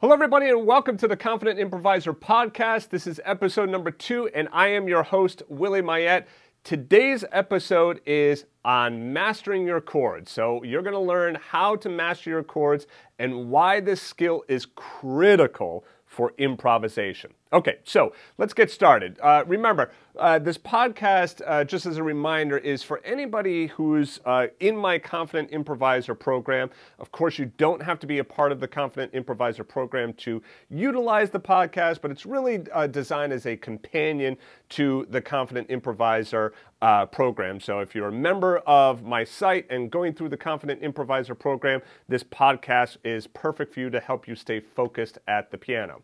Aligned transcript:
Hello, 0.00 0.12
everybody, 0.12 0.48
and 0.48 0.64
welcome 0.64 0.96
to 0.98 1.08
the 1.08 1.16
Confident 1.16 1.58
Improviser 1.58 2.14
podcast. 2.14 2.90
This 2.90 3.04
is 3.04 3.20
episode 3.24 3.68
number 3.68 3.90
two, 3.90 4.28
and 4.32 4.48
I 4.52 4.68
am 4.68 4.86
your 4.86 5.02
host, 5.02 5.42
Willie 5.48 5.82
Myette. 5.82 6.26
Today's 6.62 7.24
episode 7.32 8.00
is 8.06 8.44
on 8.64 9.12
mastering 9.12 9.66
your 9.66 9.80
chords. 9.80 10.30
So, 10.30 10.62
you're 10.62 10.82
going 10.82 10.94
to 10.94 11.00
learn 11.00 11.34
how 11.34 11.74
to 11.74 11.88
master 11.88 12.30
your 12.30 12.44
chords 12.44 12.86
and 13.18 13.50
why 13.50 13.80
this 13.80 14.00
skill 14.00 14.44
is 14.46 14.68
critical 14.76 15.84
for 16.06 16.32
improvisation. 16.38 17.32
Okay, 17.50 17.78
so 17.84 18.12
let's 18.36 18.52
get 18.52 18.70
started. 18.70 19.18
Uh, 19.22 19.42
remember, 19.46 19.90
uh, 20.18 20.38
this 20.38 20.58
podcast, 20.58 21.40
uh, 21.46 21.64
just 21.64 21.86
as 21.86 21.96
a 21.96 22.02
reminder, 22.02 22.58
is 22.58 22.82
for 22.82 23.00
anybody 23.04 23.68
who's 23.68 24.20
uh, 24.26 24.48
in 24.60 24.76
my 24.76 24.98
Confident 24.98 25.50
Improviser 25.50 26.14
program. 26.14 26.68
Of 26.98 27.10
course, 27.10 27.38
you 27.38 27.46
don't 27.56 27.80
have 27.82 27.98
to 28.00 28.06
be 28.06 28.18
a 28.18 28.24
part 28.24 28.52
of 28.52 28.60
the 28.60 28.68
Confident 28.68 29.14
Improviser 29.14 29.64
program 29.64 30.12
to 30.14 30.42
utilize 30.68 31.30
the 31.30 31.40
podcast, 31.40 32.02
but 32.02 32.10
it's 32.10 32.26
really 32.26 32.64
uh, 32.72 32.86
designed 32.86 33.32
as 33.32 33.46
a 33.46 33.56
companion 33.56 34.36
to 34.70 35.06
the 35.08 35.22
Confident 35.22 35.70
Improviser 35.70 36.52
uh, 36.82 37.06
program. 37.06 37.60
So 37.60 37.80
if 37.80 37.94
you're 37.94 38.08
a 38.08 38.12
member 38.12 38.58
of 38.58 39.02
my 39.04 39.24
site 39.24 39.66
and 39.70 39.90
going 39.90 40.14
through 40.14 40.28
the 40.28 40.36
Confident 40.36 40.82
Improviser 40.82 41.34
program, 41.34 41.80
this 42.08 42.22
podcast 42.22 42.98
is 43.04 43.26
perfect 43.26 43.72
for 43.72 43.80
you 43.80 43.90
to 43.90 44.00
help 44.00 44.28
you 44.28 44.34
stay 44.34 44.60
focused 44.60 45.18
at 45.26 45.50
the 45.50 45.58
piano. 45.58 46.02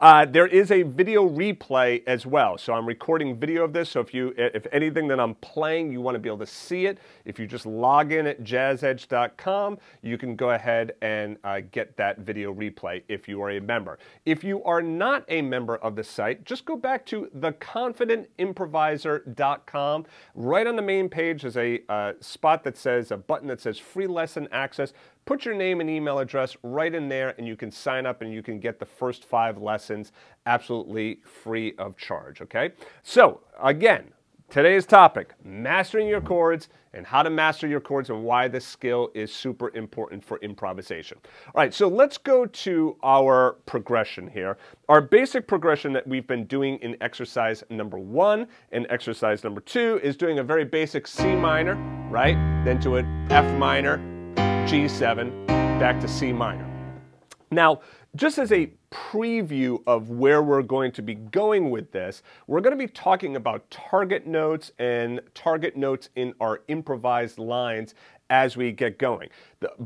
There 0.00 0.46
is 0.46 0.70
a 0.70 0.82
video 0.82 1.26
replay 1.28 2.02
as 2.06 2.24
well. 2.26 2.58
So 2.58 2.74
I'm 2.74 2.86
recording 2.86 3.34
video 3.36 3.64
of 3.64 3.72
this. 3.72 3.88
So 3.90 4.00
if 4.00 4.12
you, 4.12 4.34
if 4.36 4.66
anything 4.72 5.08
that 5.08 5.18
I'm 5.18 5.34
playing, 5.36 5.90
you 5.90 6.02
want 6.02 6.16
to 6.16 6.18
be 6.18 6.28
able 6.28 6.36
to 6.38 6.46
see 6.46 6.84
it. 6.86 6.98
If 7.24 7.38
you 7.38 7.46
just 7.46 7.64
log 7.64 8.12
in 8.12 8.26
at 8.26 8.44
jazzedge.com, 8.44 9.78
you 10.02 10.18
can 10.18 10.36
go 10.36 10.50
ahead 10.50 10.92
and 11.00 11.38
uh, 11.44 11.62
get 11.70 11.96
that 11.96 12.18
video 12.18 12.52
replay 12.52 13.02
if 13.08 13.26
you 13.26 13.40
are 13.42 13.52
a 13.52 13.60
member. 13.60 13.98
If 14.26 14.44
you 14.44 14.62
are 14.64 14.82
not 14.82 15.24
a 15.28 15.40
member 15.40 15.76
of 15.76 15.96
the 15.96 16.04
site, 16.04 16.44
just 16.44 16.66
go 16.66 16.76
back 16.76 17.06
to 17.06 17.30
theconfidentimproviser.com. 17.36 20.06
Right 20.34 20.66
on 20.66 20.76
the 20.76 20.82
main 20.82 21.08
page 21.08 21.42
is 21.44 21.56
a 21.56 21.80
uh, 21.88 22.12
spot 22.20 22.64
that 22.64 22.76
says 22.76 23.10
a 23.10 23.16
button 23.16 23.48
that 23.48 23.62
says 23.62 23.78
free 23.78 24.06
lesson 24.06 24.46
access. 24.52 24.92
Put 25.26 25.44
your 25.44 25.56
name 25.56 25.80
and 25.80 25.90
email 25.90 26.20
address 26.20 26.56
right 26.62 26.94
in 26.94 27.08
there, 27.08 27.34
and 27.36 27.48
you 27.48 27.56
can 27.56 27.72
sign 27.72 28.06
up 28.06 28.22
and 28.22 28.32
you 28.32 28.44
can 28.44 28.60
get 28.60 28.78
the 28.78 28.86
first 28.86 29.24
five 29.24 29.58
lessons 29.58 30.12
absolutely 30.46 31.18
free 31.24 31.74
of 31.78 31.96
charge. 31.96 32.40
Okay? 32.40 32.70
So, 33.02 33.40
again, 33.60 34.12
today's 34.50 34.86
topic 34.86 35.32
mastering 35.44 36.06
your 36.06 36.20
chords 36.20 36.68
and 36.94 37.04
how 37.04 37.24
to 37.24 37.28
master 37.28 37.66
your 37.66 37.80
chords 37.80 38.08
and 38.08 38.22
why 38.22 38.46
this 38.46 38.64
skill 38.64 39.10
is 39.14 39.32
super 39.32 39.74
important 39.74 40.24
for 40.24 40.38
improvisation. 40.38 41.18
All 41.46 41.60
right, 41.60 41.74
so 41.74 41.88
let's 41.88 42.18
go 42.18 42.46
to 42.46 42.96
our 43.02 43.56
progression 43.66 44.28
here. 44.28 44.56
Our 44.88 45.00
basic 45.00 45.48
progression 45.48 45.92
that 45.94 46.06
we've 46.06 46.28
been 46.28 46.44
doing 46.44 46.78
in 46.82 46.96
exercise 47.00 47.64
number 47.68 47.98
one 47.98 48.46
and 48.70 48.86
exercise 48.90 49.42
number 49.42 49.60
two 49.60 50.00
is 50.04 50.16
doing 50.16 50.38
a 50.38 50.44
very 50.44 50.64
basic 50.64 51.08
C 51.08 51.34
minor, 51.34 51.74
right? 52.10 52.36
Then 52.64 52.80
to 52.82 52.94
an 52.94 53.26
F 53.32 53.58
minor, 53.58 54.15
G7, 54.66 55.46
back 55.46 56.00
to 56.00 56.08
C 56.08 56.32
minor. 56.32 56.68
Now, 57.52 57.82
just 58.16 58.36
as 58.36 58.50
a 58.50 58.72
preview 58.90 59.80
of 59.86 60.10
where 60.10 60.42
we're 60.42 60.62
going 60.62 60.90
to 60.90 61.02
be 61.02 61.14
going 61.14 61.70
with 61.70 61.92
this, 61.92 62.24
we're 62.48 62.60
going 62.60 62.76
to 62.76 62.86
be 62.86 62.92
talking 62.92 63.36
about 63.36 63.70
target 63.70 64.26
notes 64.26 64.72
and 64.80 65.20
target 65.34 65.76
notes 65.76 66.08
in 66.16 66.34
our 66.40 66.62
improvised 66.66 67.38
lines 67.38 67.94
as 68.28 68.56
we 68.56 68.72
get 68.72 68.98
going. 68.98 69.28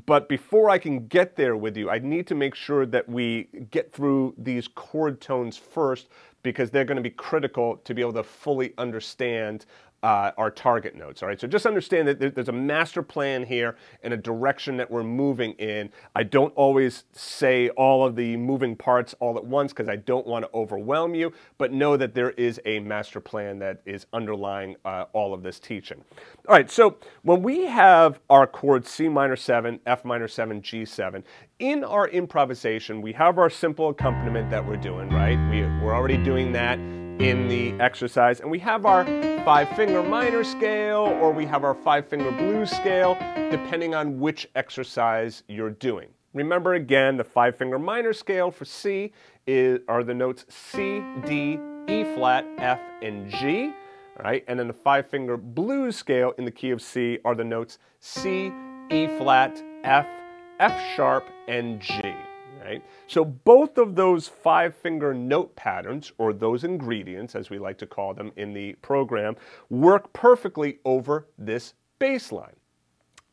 But 0.07 0.31
before 0.31 0.71
I 0.71 0.79
can 0.79 1.09
get 1.09 1.37
there 1.37 1.59
with 1.59 1.77
you, 1.77 1.91
I 1.91 1.99
need 1.99 2.27
to 2.29 2.35
make 2.35 2.55
sure 2.55 2.87
that 2.87 3.07
we 3.07 3.49
get 3.71 3.93
through 3.93 4.35
these 4.39 4.67
chord 4.67 5.21
tones 5.21 5.59
first 5.59 6.09
because 6.43 6.71
they're 6.71 6.87
going 6.87 6.97
to 6.97 7.03
be 7.03 7.11
critical 7.11 7.77
to 7.85 7.93
be 7.93 8.01
able 8.01 8.15
to 8.15 8.23
fully 8.23 8.73
understand 8.79 9.67
uh, 10.03 10.31
our 10.39 10.51
target 10.51 10.97
notes. 10.97 11.23
All 11.23 11.29
right, 11.29 11.41
so 11.41 11.47
just 11.47 11.67
understand 11.67 12.09
that 12.09 12.35
there's 12.35 12.49
a 12.49 12.53
master 12.53 13.03
plan 13.03 13.45
here 13.45 13.77
and 14.03 14.15
a 14.15 14.17
direction 14.17 14.77
that 14.79 14.91
we're 14.91 15.03
moving 15.03 15.53
in. 15.53 15.91
I 16.17 16.23
don't 16.23 16.53
always 16.57 17.05
say 17.13 17.69
all 17.71 18.07
of 18.07 18.17
the 18.17 18.37
moving 18.37 18.77
parts 18.77 19.15
all 19.21 19.37
at 19.37 19.45
once 19.45 19.73
because 19.73 19.89
I 19.89 19.97
don't 19.97 20.27
want 20.27 20.45
to 20.45 20.51
overwhelm 20.55 21.15
you, 21.15 21.33
but 21.59 21.73
know 21.73 21.97
that 21.97 22.15
there 22.15 22.31
is 22.31 22.61
a 22.65 22.81
master 22.81 23.21
plan 23.21 23.59
that 23.59 23.83
is 23.85 24.07
underlying 24.13 24.77
uh, 24.85 25.07
all 25.13 25.35
of 25.35 25.43
this 25.43 25.59
teaching. 25.59 26.03
All 26.49 26.55
right, 26.55 26.71
so 26.71 26.97
when 27.23 27.43
we 27.43 27.67
have 27.67 28.21
our 28.31 28.47
chords 28.47 28.91
C 28.91 29.09
minor 29.09 29.37
7, 29.37 29.81
F 29.87 30.05
minor 30.05 30.29
7, 30.29 30.63
G7, 30.63 31.23
in 31.59 31.85
our 31.85 32.09
improvisation, 32.09 33.03
we 33.03 33.13
have 33.13 33.39
our 33.39 33.51
simple 33.51 33.91
accompaniment 33.91 34.51
that 34.51 34.67
we're 34.67 34.77
doing, 34.79 35.11
right? 35.11 35.37
We, 35.51 35.61
we're 35.85 35.95
already 35.95 36.17
doing 36.17 36.53
that 36.53 36.79
in 36.79 37.49
the 37.49 37.73
exercise. 37.83 38.41
And 38.41 38.51
we 38.51 38.59
have 38.61 38.87
our 38.87 39.05
five 39.45 39.71
finger 39.71 40.03
minor 40.03 40.45
scale 40.45 41.17
or 41.21 41.33
we 41.33 41.47
have 41.47 41.65
our 41.65 41.75
five 41.75 42.07
finger 42.07 42.31
blues 42.31 42.71
scale, 42.71 43.15
depending 43.51 43.95
on 43.95 44.21
which 44.21 44.47
exercise 44.55 45.43
you're 45.49 45.71
doing. 45.71 46.09
Remember 46.35 46.75
again, 46.75 47.17
the 47.17 47.25
five 47.25 47.57
finger 47.57 47.79
minor 47.79 48.13
scale 48.13 48.51
for 48.51 48.67
C 48.67 49.13
is, 49.47 49.81
are 49.89 50.05
the 50.05 50.13
notes 50.13 50.45
C, 50.49 51.03
D, 51.27 51.59
E 51.89 52.05
flat, 52.15 52.45
F, 52.59 52.81
and 53.03 53.31
G. 53.31 53.73
Right? 54.23 54.45
And 54.47 54.59
then 54.59 54.67
the 54.67 54.75
five 54.75 55.07
finger 55.07 55.39
blues 55.39 55.97
scale 55.97 56.35
in 56.37 56.45
the 56.45 56.51
key 56.51 56.71
of 56.71 56.83
C 56.83 57.19
are 57.25 57.35
the 57.35 57.45
notes 57.45 57.79
C, 58.01 58.53
E 58.91 59.07
flat, 59.19 59.63
F, 59.85 60.07
F 60.59 60.79
sharp, 60.95 61.25
and 61.49 61.81
G 61.81 62.15
right? 62.65 62.83
So 63.07 63.25
both 63.25 63.79
of 63.79 63.95
those 63.95 64.29
five 64.29 64.75
finger 64.75 65.15
note 65.15 65.55
patterns, 65.57 66.13
or 66.19 66.33
those 66.33 66.65
ingredients, 66.65 67.35
as 67.35 67.51
we 67.51 67.59
like 67.59 67.79
to 67.79 67.87
call 67.87 68.15
them 68.15 68.33
in 68.37 68.53
the 68.53 68.75
program, 68.83 69.37
work 69.69 70.13
perfectly 70.13 70.79
over 70.85 71.27
this 71.39 71.75
bass 71.99 72.33
line. 72.33 72.55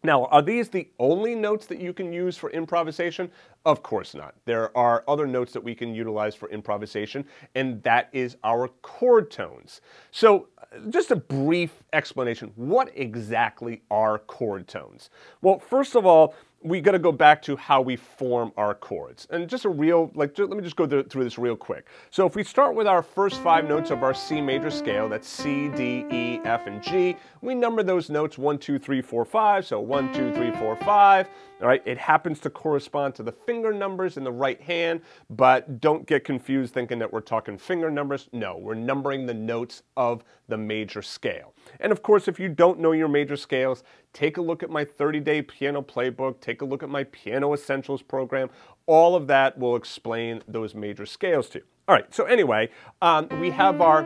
Now, 0.04 0.26
are 0.26 0.42
these 0.42 0.70
the 0.70 0.88
only 1.00 1.34
notes 1.34 1.66
that 1.66 1.82
you 1.82 1.92
can 1.92 2.14
use 2.14 2.38
for 2.38 2.52
improvisation? 2.52 3.32
Of 3.66 3.82
course 3.82 4.14
not. 4.14 4.36
There 4.46 4.76
are 4.78 5.04
other 5.08 5.26
notes 5.26 5.52
that 5.54 5.64
we 5.64 5.74
can 5.76 5.94
utilize 5.94 6.36
for 6.36 6.50
improvisation, 6.50 7.26
and 7.56 7.82
that 7.84 8.10
is 8.14 8.38
our 8.44 8.68
chord 8.84 9.32
tones. 9.32 9.82
So, 10.12 10.48
uh, 10.60 10.78
just 10.90 11.12
a 11.12 11.16
brief 11.16 11.84
explanation. 11.94 12.52
What 12.56 12.92
exactly 12.96 13.82
are 13.90 14.20
chord 14.20 14.68
tones? 14.68 15.10
Well, 15.42 15.60
first 15.60 15.96
of 15.96 16.06
all, 16.06 16.36
we 16.64 16.82
got 16.82 16.94
to 16.94 17.00
go 17.00 17.12
back 17.12 17.42
to 17.44 17.56
how 17.56 17.82
we 17.82 17.96
form 17.96 18.52
our 18.58 18.74
chords. 18.74 19.28
And 19.30 19.48
just 19.48 19.66
a 19.66 19.70
real, 19.70 20.12
like, 20.16 20.34
just, 20.34 20.50
let 20.50 20.58
me 20.58 20.64
just 20.64 20.76
go 20.76 20.88
through 20.88 21.24
this 21.24 21.38
real 21.38 21.56
quick. 21.56 21.88
So 22.10 22.26
if 22.26 22.36
we 22.36 22.44
start 22.44 22.76
with 22.76 22.88
our 22.88 23.04
first 23.04 23.42
five 23.42 23.68
notes 23.68 23.92
of 23.92 24.04
our 24.04 24.14
C 24.14 24.42
major 24.42 24.72
scale, 24.72 25.08
that's 25.08 25.28
C, 25.28 25.70
D, 25.70 26.06
E, 26.12 26.40
F, 26.44 26.66
and 26.68 26.82
G, 26.82 27.16
we 27.42 27.54
number 27.54 27.84
those 27.84 28.10
notes 28.10 28.38
one, 28.38 28.58
two, 28.58 28.80
three, 28.80 29.02
four, 29.02 29.24
five. 29.24 29.66
So 29.66 29.80
one, 29.80 30.12
two, 30.14 30.34
three, 30.34 30.52
four, 30.52 30.76
five. 30.78 31.28
All 31.62 31.68
right, 31.68 31.82
it 31.86 31.98
happens 31.98 32.40
to 32.42 32.50
correspond 32.50 33.16
to 33.16 33.24
the 33.24 33.32
finger 33.32 33.74
numbers 33.74 34.18
in 34.18 34.24
the 34.24 34.32
right 34.32 34.62
hand, 34.62 35.02
but 35.32 35.82
don't 35.82 36.06
get 36.06 36.24
confused 36.24 36.74
thinking 36.74 37.00
that 37.00 37.12
we're 37.12 37.22
talking 37.22 37.58
finger 37.58 37.90
numbers. 37.90 38.30
No, 38.32 38.58
we're 38.58 38.76
numbering 38.76 39.26
the 39.26 39.34
notes 39.34 39.82
of 39.96 40.24
the 40.48 40.58
major 40.58 41.02
scale. 41.02 41.54
And 41.80 41.92
of 41.92 42.02
course, 42.04 42.28
if 42.28 42.40
you 42.40 42.50
don't 42.50 42.80
know 42.80 42.92
your 42.92 43.08
major 43.08 43.38
scales, 43.38 43.84
take 44.14 44.38
a 44.38 44.42
look 44.42 44.64
at 44.64 44.70
my 44.70 44.86
30 44.86 45.20
day 45.20 45.42
piano 45.42 45.82
playbook, 45.82 46.40
take 46.40 46.62
a 46.62 46.66
look 46.66 46.84
at 46.84 46.90
my 46.90 47.04
Piano 47.06 47.54
Essentials 47.54 48.02
program. 48.02 48.50
All 48.86 49.16
of 49.16 49.28
that 49.28 49.58
will 49.58 49.76
explain 49.76 50.44
those 50.48 50.74
major 50.74 51.06
scales 51.06 51.50
to 51.50 51.60
you. 51.60 51.66
All 51.88 51.96
right, 51.96 52.14
so 52.14 52.26
anyway, 52.26 52.70
um, 53.02 53.30
we 53.40 53.50
have 53.52 53.82
our 53.82 54.04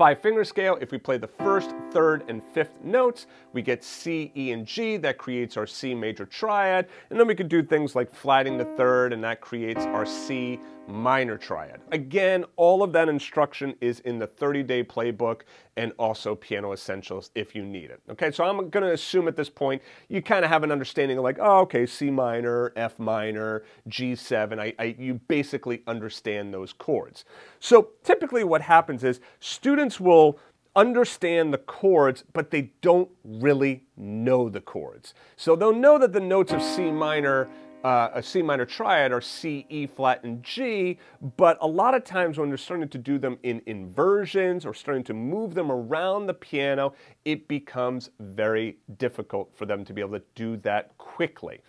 five 0.00 0.18
finger 0.18 0.44
scale, 0.44 0.78
if 0.80 0.92
we 0.92 0.96
play 0.96 1.18
the 1.18 1.26
first, 1.26 1.74
third, 1.90 2.24
and 2.26 2.42
fifth 2.42 2.82
notes, 2.82 3.26
we 3.52 3.60
get 3.60 3.84
C, 3.84 4.32
E, 4.34 4.50
and 4.50 4.64
G. 4.64 4.96
That 4.96 5.18
creates 5.18 5.58
our 5.58 5.66
C 5.66 5.94
major 5.94 6.24
triad. 6.24 6.88
And 7.10 7.20
then 7.20 7.26
we 7.26 7.34
could 7.34 7.50
do 7.50 7.62
things 7.62 7.94
like 7.94 8.10
flatting 8.10 8.56
the 8.56 8.64
third, 8.64 9.12
and 9.12 9.22
that 9.24 9.42
creates 9.42 9.84
our 9.84 10.06
C 10.06 10.58
minor 10.90 11.38
triad. 11.38 11.80
Again, 11.92 12.44
all 12.56 12.82
of 12.82 12.92
that 12.92 13.08
instruction 13.08 13.74
is 13.80 14.00
in 14.00 14.18
the 14.18 14.26
30 14.26 14.62
day 14.62 14.84
playbook 14.84 15.42
and 15.76 15.92
also 15.98 16.34
Piano 16.34 16.72
Essentials 16.72 17.30
if 17.34 17.54
you 17.54 17.64
need 17.64 17.90
it. 17.90 18.00
Okay, 18.10 18.30
so 18.30 18.44
I'm 18.44 18.56
going 18.70 18.84
to 18.84 18.92
assume 18.92 19.28
at 19.28 19.36
this 19.36 19.48
point 19.48 19.82
you 20.08 20.20
kind 20.20 20.44
of 20.44 20.50
have 20.50 20.62
an 20.64 20.72
understanding 20.72 21.18
of 21.18 21.24
like, 21.24 21.38
oh, 21.40 21.60
okay, 21.60 21.86
C 21.86 22.10
minor, 22.10 22.72
F 22.76 22.98
minor, 22.98 23.64
G7. 23.88 24.58
I, 24.58 24.74
I, 24.78 24.96
you 24.98 25.14
basically 25.14 25.82
understand 25.86 26.52
those 26.52 26.72
chords. 26.72 27.24
So 27.60 27.90
typically 28.04 28.44
what 28.44 28.62
happens 28.62 29.04
is 29.04 29.20
students 29.38 30.00
will 30.00 30.38
understand 30.76 31.52
the 31.52 31.58
chords, 31.58 32.24
but 32.32 32.50
they 32.50 32.72
don't 32.80 33.10
really 33.24 33.84
know 33.96 34.48
the 34.48 34.60
chords. 34.60 35.14
So 35.36 35.56
they'll 35.56 35.74
know 35.74 35.98
that 35.98 36.12
the 36.12 36.20
notes 36.20 36.52
of 36.52 36.62
C 36.62 36.90
minor 36.90 37.48
uh, 37.84 38.10
a 38.14 38.22
C 38.22 38.42
minor 38.42 38.66
triad 38.66 39.12
are 39.12 39.20
C, 39.20 39.66
E 39.68 39.86
flat, 39.86 40.22
and 40.24 40.42
G, 40.42 40.98
but 41.36 41.58
a 41.60 41.66
lot 41.66 41.94
of 41.94 42.04
times 42.04 42.38
when 42.38 42.48
they're 42.48 42.58
starting 42.58 42.88
to 42.88 42.98
do 42.98 43.18
them 43.18 43.38
in 43.42 43.62
inversions 43.66 44.66
or 44.66 44.74
starting 44.74 45.04
to 45.04 45.14
move 45.14 45.54
them 45.54 45.70
around 45.70 46.26
the 46.26 46.34
piano, 46.34 46.94
it 47.24 47.48
becomes 47.48 48.10
very 48.20 48.76
difficult 48.98 49.50
for 49.54 49.66
them 49.66 49.84
to 49.84 49.92
be 49.92 50.00
able 50.00 50.18
to 50.18 50.24
do 50.34 50.56
that 50.58 50.96
quickly. 50.98 51.60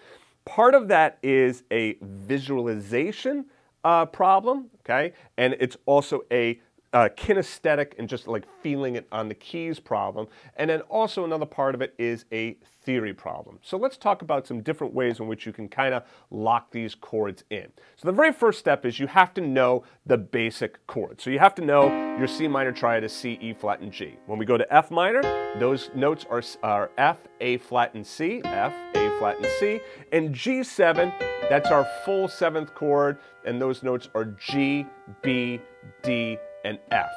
Part 0.45 0.73
of 0.73 0.87
that 0.87 1.17
is 1.23 1.63
a 1.71 1.97
visualization 2.01 3.45
uh, 3.83 4.05
problem, 4.05 4.69
okay? 4.81 5.13
And 5.37 5.55
it's 5.59 5.77
also 5.85 6.21
a 6.31 6.59
uh, 6.93 7.07
kinesthetic 7.15 7.93
and 7.97 8.09
just 8.09 8.27
like 8.27 8.45
feeling 8.61 8.95
it 8.95 9.07
on 9.11 9.29
the 9.29 9.35
keys 9.35 9.79
problem. 9.79 10.27
And 10.57 10.69
then 10.69 10.81
also 10.81 11.23
another 11.23 11.45
part 11.45 11.73
of 11.73 11.81
it 11.81 11.93
is 11.97 12.25
a 12.31 12.57
theory 12.83 13.13
problem. 13.13 13.59
So 13.61 13.77
let's 13.77 13.97
talk 13.97 14.21
about 14.21 14.45
some 14.45 14.61
different 14.61 14.93
ways 14.93 15.19
in 15.19 15.27
which 15.27 15.45
you 15.45 15.53
can 15.53 15.69
kind 15.69 15.93
of 15.93 16.03
lock 16.31 16.71
these 16.71 16.95
chords 16.95 17.43
in. 17.49 17.67
So 17.95 18.07
the 18.07 18.11
very 18.11 18.33
first 18.33 18.59
step 18.59 18.85
is 18.85 18.99
you 18.99 19.07
have 19.07 19.33
to 19.35 19.41
know 19.41 19.83
the 20.05 20.17
basic 20.17 20.85
chords. 20.87 21.23
So 21.23 21.29
you 21.29 21.39
have 21.39 21.55
to 21.55 21.61
know 21.61 21.87
your 22.17 22.27
C 22.27 22.47
minor 22.47 22.71
triad 22.71 23.03
is 23.03 23.13
C, 23.13 23.37
E 23.41 23.53
flat, 23.53 23.79
and 23.79 23.91
G. 23.91 24.15
When 24.25 24.37
we 24.37 24.45
go 24.45 24.57
to 24.57 24.73
F 24.73 24.91
minor, 24.91 25.21
those 25.59 25.89
notes 25.95 26.25
are, 26.29 26.41
are 26.63 26.91
F, 26.97 27.19
A 27.39 27.57
flat, 27.57 27.93
and 27.93 28.05
C, 28.05 28.41
F, 28.43 28.73
A 28.95 29.17
flat, 29.19 29.37
and 29.37 29.47
C. 29.59 29.79
And 30.11 30.33
G7, 30.33 31.13
that's 31.49 31.69
our 31.69 31.85
full 32.03 32.27
seventh 32.27 32.73
chord, 32.73 33.19
and 33.45 33.61
those 33.61 33.83
notes 33.83 34.09
are 34.15 34.25
G, 34.25 34.85
B, 35.21 35.61
D, 36.03 36.37
and 36.63 36.79
F. 36.91 37.11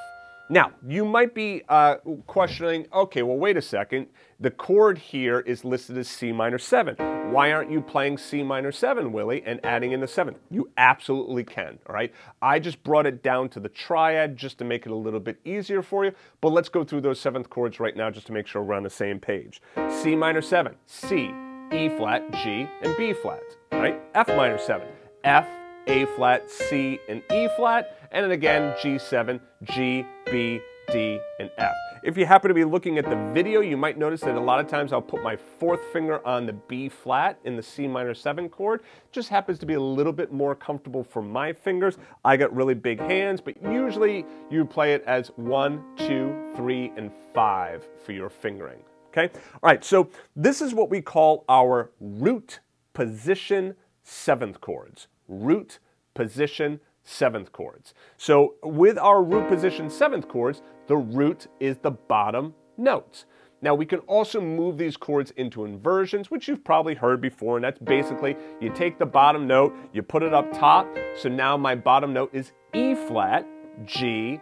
Now, 0.51 0.73
you 0.87 1.07
might 1.07 1.35
be 1.35 1.63
uh, 1.71 1.97
questioning, 2.27 2.87
okay, 2.93 3.23
well, 3.23 3.39
wait 3.39 3.57
a 3.57 3.63
second. 3.63 4.09
The 4.41 4.51
chord 4.51 4.99
here 4.99 5.41
is 5.41 5.65
listed 5.65 5.97
as 5.97 6.07
C 6.07 6.33
minor 6.33 6.59
7. 6.59 6.97
Why 7.33 7.51
aren't 7.51 7.71
you 7.71 7.81
playing 7.81 8.19
C 8.19 8.43
minor 8.43 8.71
7, 8.71 9.11
Willie, 9.11 9.43
and 9.47 9.59
adding 9.65 9.93
in 9.93 10.01
the 10.01 10.07
7th? 10.07 10.37
You 10.51 10.71
absolutely 10.77 11.45
can, 11.45 11.79
all 11.89 11.95
right? 11.95 12.13
I 12.43 12.59
just 12.59 12.83
brought 12.85 13.07
it 13.07 13.23
down 13.23 13.49
to 13.51 13.61
the 13.61 13.71
triad 13.71 14.37
just 14.37 14.59
to 14.59 14.65
make 14.65 14.85
it 14.85 14.93
a 14.93 14.95
little 14.95 15.19
bit 15.19 15.41
easier 15.47 15.83
for 15.83 16.05
you, 16.05 16.13
but 16.43 16.51
let's 16.51 16.69
go 16.69 16.85
through 16.85 17.01
those 17.01 17.19
7th 17.21 17.49
chords 17.49 17.81
right 17.81 17.97
now 17.97 18.11
just 18.11 18.27
to 18.27 18.33
make 18.33 18.47
sure 18.47 18.63
we're 18.63 18.75
on 18.75 18.83
the 18.83 18.91
same 18.91 19.19
page. 19.19 19.63
C 19.89 20.15
minor 20.15 20.43
7, 20.43 20.75
C, 20.87 21.33
E 21.73 21.89
flat, 21.97 22.31
G, 22.33 22.69
and 22.83 22.95
B 22.99 23.15
flat, 23.15 23.43
all 23.73 23.81
right? 23.81 23.99
F 24.15 24.29
minor 24.29 24.59
7, 24.59 24.87
F, 25.25 25.49
a 25.87 26.07
flat, 26.17 26.51
C, 26.51 26.99
and 27.09 27.23
E 27.33 27.49
flat, 27.57 28.09
and 28.11 28.25
then 28.25 28.31
again 28.31 28.75
G7, 28.79 29.41
G, 29.65 30.07
B, 30.27 30.61
D, 30.91 31.21
and 31.39 31.51
F. 31.59 31.75
If 32.03 32.19
you 32.19 32.27
happen 32.27 32.49
to 32.49 32.55
be 32.55 32.65
looking 32.65 32.99
at 32.99 33.09
the 33.09 33.17
video, 33.33 33.61
you 33.61 33.77
might 33.77 33.97
notice 33.97 34.21
that 34.21 34.35
a 34.35 34.41
lot 34.41 34.61
of 34.61 34.69
times 34.69 34.93
I'll 34.93 35.01
put 35.01 35.23
my 35.23 35.37
fourth 35.37 35.81
finger 35.93 36.25
on 36.27 36.45
the 36.45 36.53
B 36.53 36.89
flat 36.89 37.39
in 37.45 37.57
the 37.57 37.63
C 37.63 37.89
minor 37.89 38.13
7 38.15 38.49
chord. 38.51 38.83
Just 39.11 39.31
happens 39.31 39.59
to 39.61 39.67
be 39.67 39.75
a 39.75 39.81
little 39.81 40.13
bit 40.13 40.31
more 40.31 40.55
comfortable 40.55 41.03
for 41.03 41.23
my 41.23 41.53
fingers. 41.53 41.97
I 42.25 42.37
got 42.37 42.55
really 42.55 42.75
big 42.75 43.01
hands, 43.01 43.41
but 43.41 43.63
usually 43.63 44.27
you 44.51 44.65
play 44.65 44.93
it 44.93 45.03
as 45.07 45.29
1, 45.37 45.83
2, 45.97 46.53
3, 46.57 46.93
and 46.97 47.11
5 47.33 47.89
for 48.05 48.13
your 48.13 48.29
fingering. 48.29 48.81
Okay? 49.09 49.31
All 49.55 49.71
right, 49.71 49.83
so 49.83 50.11
this 50.37 50.61
is 50.61 50.75
what 50.75 50.91
we 50.91 51.01
call 51.01 51.45
our 51.49 51.91
root 52.01 52.61
position 52.93 53.77
seventh 54.03 54.61
chords 54.61 55.09
root, 55.29 55.79
position, 56.15 56.81
seventh 57.03 57.53
chords. 57.53 57.95
So 58.17 58.55
with 58.63 58.99
our 58.99 59.23
root 59.23 59.49
position 59.49 59.91
seventh 59.91 60.29
chords, 60.29 60.63
the 60.87 60.97
root 60.97 61.47
is 61.61 61.79
the 61.79 61.91
bottom 61.91 62.55
note. 62.77 63.25
Now 63.63 63.75
we 63.75 63.87
can 63.87 64.01
also 64.01 64.41
move 64.41 64.77
these 64.77 64.97
chords 64.97 65.31
into 65.33 65.65
inversions, 65.65 66.31
which 66.31 66.49
you've 66.49 66.65
probably 66.65 66.95
heard 66.95 67.21
before, 67.21 67.57
and 67.57 67.65
that's 67.65 67.79
basically 67.79 68.37
you 68.61 68.71
take 68.71 68.99
the 68.99 69.07
bottom 69.07 69.47
note, 69.47 69.75
you 69.93 70.03
put 70.03 70.23
it 70.23 70.35
up 70.35 70.53
top, 70.53 70.87
so 71.17 71.29
now 71.29 71.57
my 71.57 71.75
bottom 71.75 72.13
note 72.13 72.31
is 72.35 72.53
E 72.75 72.95
flat, 72.95 73.47
G, 73.87 74.39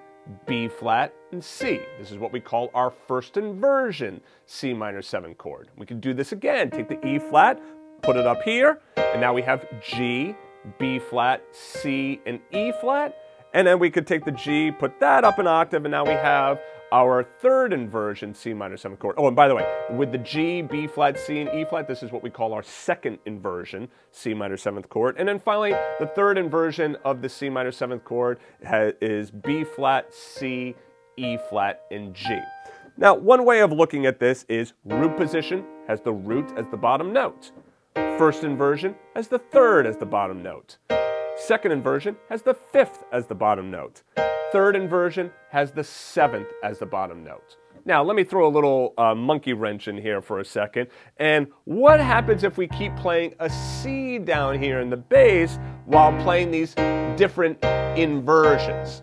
B 0.46 0.66
flat, 0.66 1.14
and 1.30 1.42
C. 1.42 1.80
This 1.98 2.10
is 2.10 2.18
what 2.18 2.32
we 2.32 2.40
call 2.40 2.70
our 2.74 2.90
first 2.90 3.36
inversion 3.36 4.20
C 4.46 4.72
minor 4.72 5.02
7 5.02 5.34
chord. 5.36 5.68
We 5.76 5.86
can 5.86 6.00
do 6.00 6.14
this 6.14 6.32
again. 6.32 6.70
Take 6.70 6.88
the 6.88 7.06
E 7.06 7.20
flat, 7.20 7.60
put 8.02 8.16
it 8.16 8.26
up 8.26 8.42
here, 8.42 8.80
and 8.96 9.20
now 9.20 9.32
we 9.32 9.42
have 9.42 9.66
G, 9.80 10.34
B 10.78 10.98
flat, 10.98 11.44
C, 11.52 12.20
and 12.26 12.40
E 12.52 12.72
flat. 12.80 13.16
And 13.54 13.66
then 13.66 13.78
we 13.78 13.90
could 13.90 14.06
take 14.06 14.24
the 14.24 14.32
G, 14.32 14.70
put 14.70 14.98
that 15.00 15.24
up 15.24 15.38
an 15.38 15.46
octave, 15.46 15.84
and 15.84 15.92
now 15.92 16.04
we 16.04 16.12
have 16.12 16.60
our 16.90 17.22
third 17.22 17.72
inversion 17.72 18.34
C 18.34 18.52
minor 18.52 18.76
7th 18.76 18.98
chord. 18.98 19.14
Oh, 19.18 19.26
and 19.26 19.34
by 19.34 19.48
the 19.48 19.54
way, 19.54 19.66
with 19.90 20.12
the 20.12 20.18
G, 20.18 20.62
B 20.62 20.86
flat, 20.86 21.18
C, 21.18 21.40
and 21.40 21.50
E 21.54 21.64
flat, 21.64 21.88
this 21.88 22.02
is 22.02 22.12
what 22.12 22.22
we 22.22 22.30
call 22.30 22.52
our 22.52 22.62
second 22.62 23.18
inversion 23.24 23.88
C 24.10 24.34
minor 24.34 24.56
7th 24.56 24.88
chord. 24.88 25.16
And 25.18 25.28
then 25.28 25.40
finally, 25.40 25.72
the 25.98 26.06
third 26.06 26.38
inversion 26.38 26.96
of 27.04 27.22
the 27.22 27.28
C 27.28 27.48
minor 27.48 27.70
7th 27.70 28.04
chord 28.04 28.38
is 29.00 29.30
B 29.30 29.64
flat, 29.64 30.12
C, 30.14 30.74
E 31.16 31.38
flat, 31.50 31.82
and 31.90 32.14
G. 32.14 32.38
Now, 32.96 33.14
one 33.14 33.44
way 33.46 33.60
of 33.60 33.72
looking 33.72 34.04
at 34.04 34.18
this 34.18 34.44
is 34.50 34.74
root 34.84 35.16
position 35.16 35.64
has 35.88 36.02
the 36.02 36.12
root 36.12 36.52
as 36.56 36.68
the 36.68 36.76
bottom 36.76 37.12
note. 37.12 37.52
First 37.94 38.44
inversion 38.44 38.94
has 39.14 39.28
the 39.28 39.38
third 39.38 39.86
as 39.86 39.96
the 39.96 40.06
bottom 40.06 40.42
note. 40.42 40.78
Second 41.36 41.72
inversion 41.72 42.16
has 42.28 42.42
the 42.42 42.54
fifth 42.54 43.04
as 43.12 43.26
the 43.26 43.34
bottom 43.34 43.70
note. 43.70 44.02
Third 44.52 44.76
inversion 44.76 45.30
has 45.50 45.72
the 45.72 45.82
seventh 45.82 46.48
as 46.62 46.78
the 46.78 46.86
bottom 46.86 47.24
note. 47.24 47.56
Now, 47.84 48.04
let 48.04 48.14
me 48.14 48.22
throw 48.22 48.46
a 48.46 48.52
little 48.52 48.94
uh, 48.96 49.14
monkey 49.14 49.54
wrench 49.54 49.88
in 49.88 49.96
here 49.96 50.22
for 50.22 50.38
a 50.38 50.44
second. 50.44 50.88
And 51.16 51.48
what 51.64 51.98
happens 51.98 52.44
if 52.44 52.56
we 52.56 52.68
keep 52.68 52.94
playing 52.96 53.34
a 53.40 53.50
C 53.50 54.18
down 54.18 54.60
here 54.60 54.80
in 54.80 54.88
the 54.88 54.96
bass 54.96 55.58
while 55.86 56.12
playing 56.22 56.52
these 56.52 56.74
different 57.16 57.62
inversions? 57.96 59.02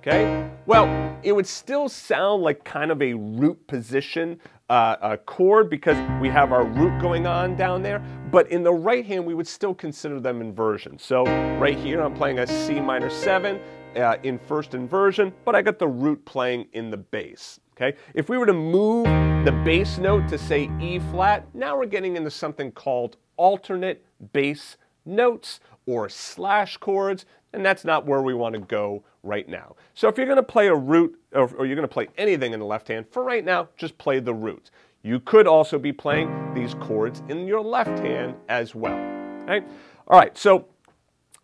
Okay? 0.00 0.50
Well, 0.66 1.18
it 1.22 1.32
would 1.32 1.46
still 1.46 1.88
sound 1.88 2.42
like 2.42 2.64
kind 2.64 2.90
of 2.90 3.00
a 3.00 3.14
root 3.14 3.66
position 3.66 4.40
uh, 4.68 4.96
a 5.00 5.16
chord 5.16 5.70
because 5.70 5.96
we 6.20 6.28
have 6.28 6.52
our 6.52 6.64
root 6.64 7.00
going 7.00 7.26
on 7.26 7.56
down 7.56 7.82
there, 7.82 8.00
but 8.30 8.50
in 8.50 8.62
the 8.62 8.72
right 8.72 9.06
hand 9.06 9.24
we 9.24 9.34
would 9.34 9.46
still 9.46 9.74
consider 9.74 10.18
them 10.18 10.40
inversions. 10.40 11.04
So 11.04 11.24
right 11.58 11.76
here 11.76 12.02
I'm 12.02 12.14
playing 12.14 12.40
a 12.40 12.46
C 12.46 12.80
minor 12.80 13.10
7 13.10 13.60
uh, 13.96 14.16
in 14.22 14.38
first 14.38 14.74
inversion, 14.74 15.32
but 15.44 15.54
I 15.54 15.62
got 15.62 15.78
the 15.78 15.88
root 15.88 16.24
playing 16.24 16.66
in 16.72 16.90
the 16.90 16.96
bass. 16.96 17.60
Okay? 17.76 17.96
If 18.14 18.28
we 18.28 18.38
were 18.38 18.46
to 18.46 18.52
move 18.52 19.04
the 19.44 19.52
bass 19.64 19.98
note 19.98 20.28
to 20.28 20.38
say 20.38 20.70
E 20.80 20.98
flat, 21.10 21.46
now 21.54 21.78
we're 21.78 21.86
getting 21.86 22.16
into 22.16 22.30
something 22.30 22.72
called 22.72 23.16
alternate 23.36 24.04
bass 24.32 24.76
notes 25.04 25.60
or 25.86 26.08
slash 26.08 26.76
chords, 26.78 27.24
and 27.56 27.64
that's 27.64 27.84
not 27.84 28.04
where 28.04 28.20
we 28.20 28.34
want 28.34 28.54
to 28.54 28.60
go 28.60 29.02
right 29.22 29.48
now. 29.48 29.74
So 29.94 30.08
if 30.08 30.18
you're 30.18 30.26
going 30.26 30.36
to 30.36 30.42
play 30.42 30.68
a 30.68 30.74
root 30.74 31.18
or, 31.32 31.48
or 31.56 31.66
you're 31.66 31.74
going 31.74 31.88
to 31.88 31.92
play 31.92 32.08
anything 32.18 32.52
in 32.52 32.60
the 32.60 32.66
left 32.66 32.86
hand, 32.88 33.06
for 33.10 33.24
right 33.24 33.44
now, 33.44 33.70
just 33.76 33.96
play 33.96 34.20
the 34.20 34.34
root. 34.34 34.70
You 35.02 35.20
could 35.20 35.46
also 35.46 35.78
be 35.78 35.92
playing 35.92 36.52
these 36.54 36.74
chords 36.74 37.22
in 37.28 37.46
your 37.46 37.62
left 37.62 37.98
hand 38.00 38.34
as 38.50 38.74
well. 38.74 38.98
Okay? 39.44 39.66
All 40.06 40.18
right, 40.18 40.36
so 40.36 40.66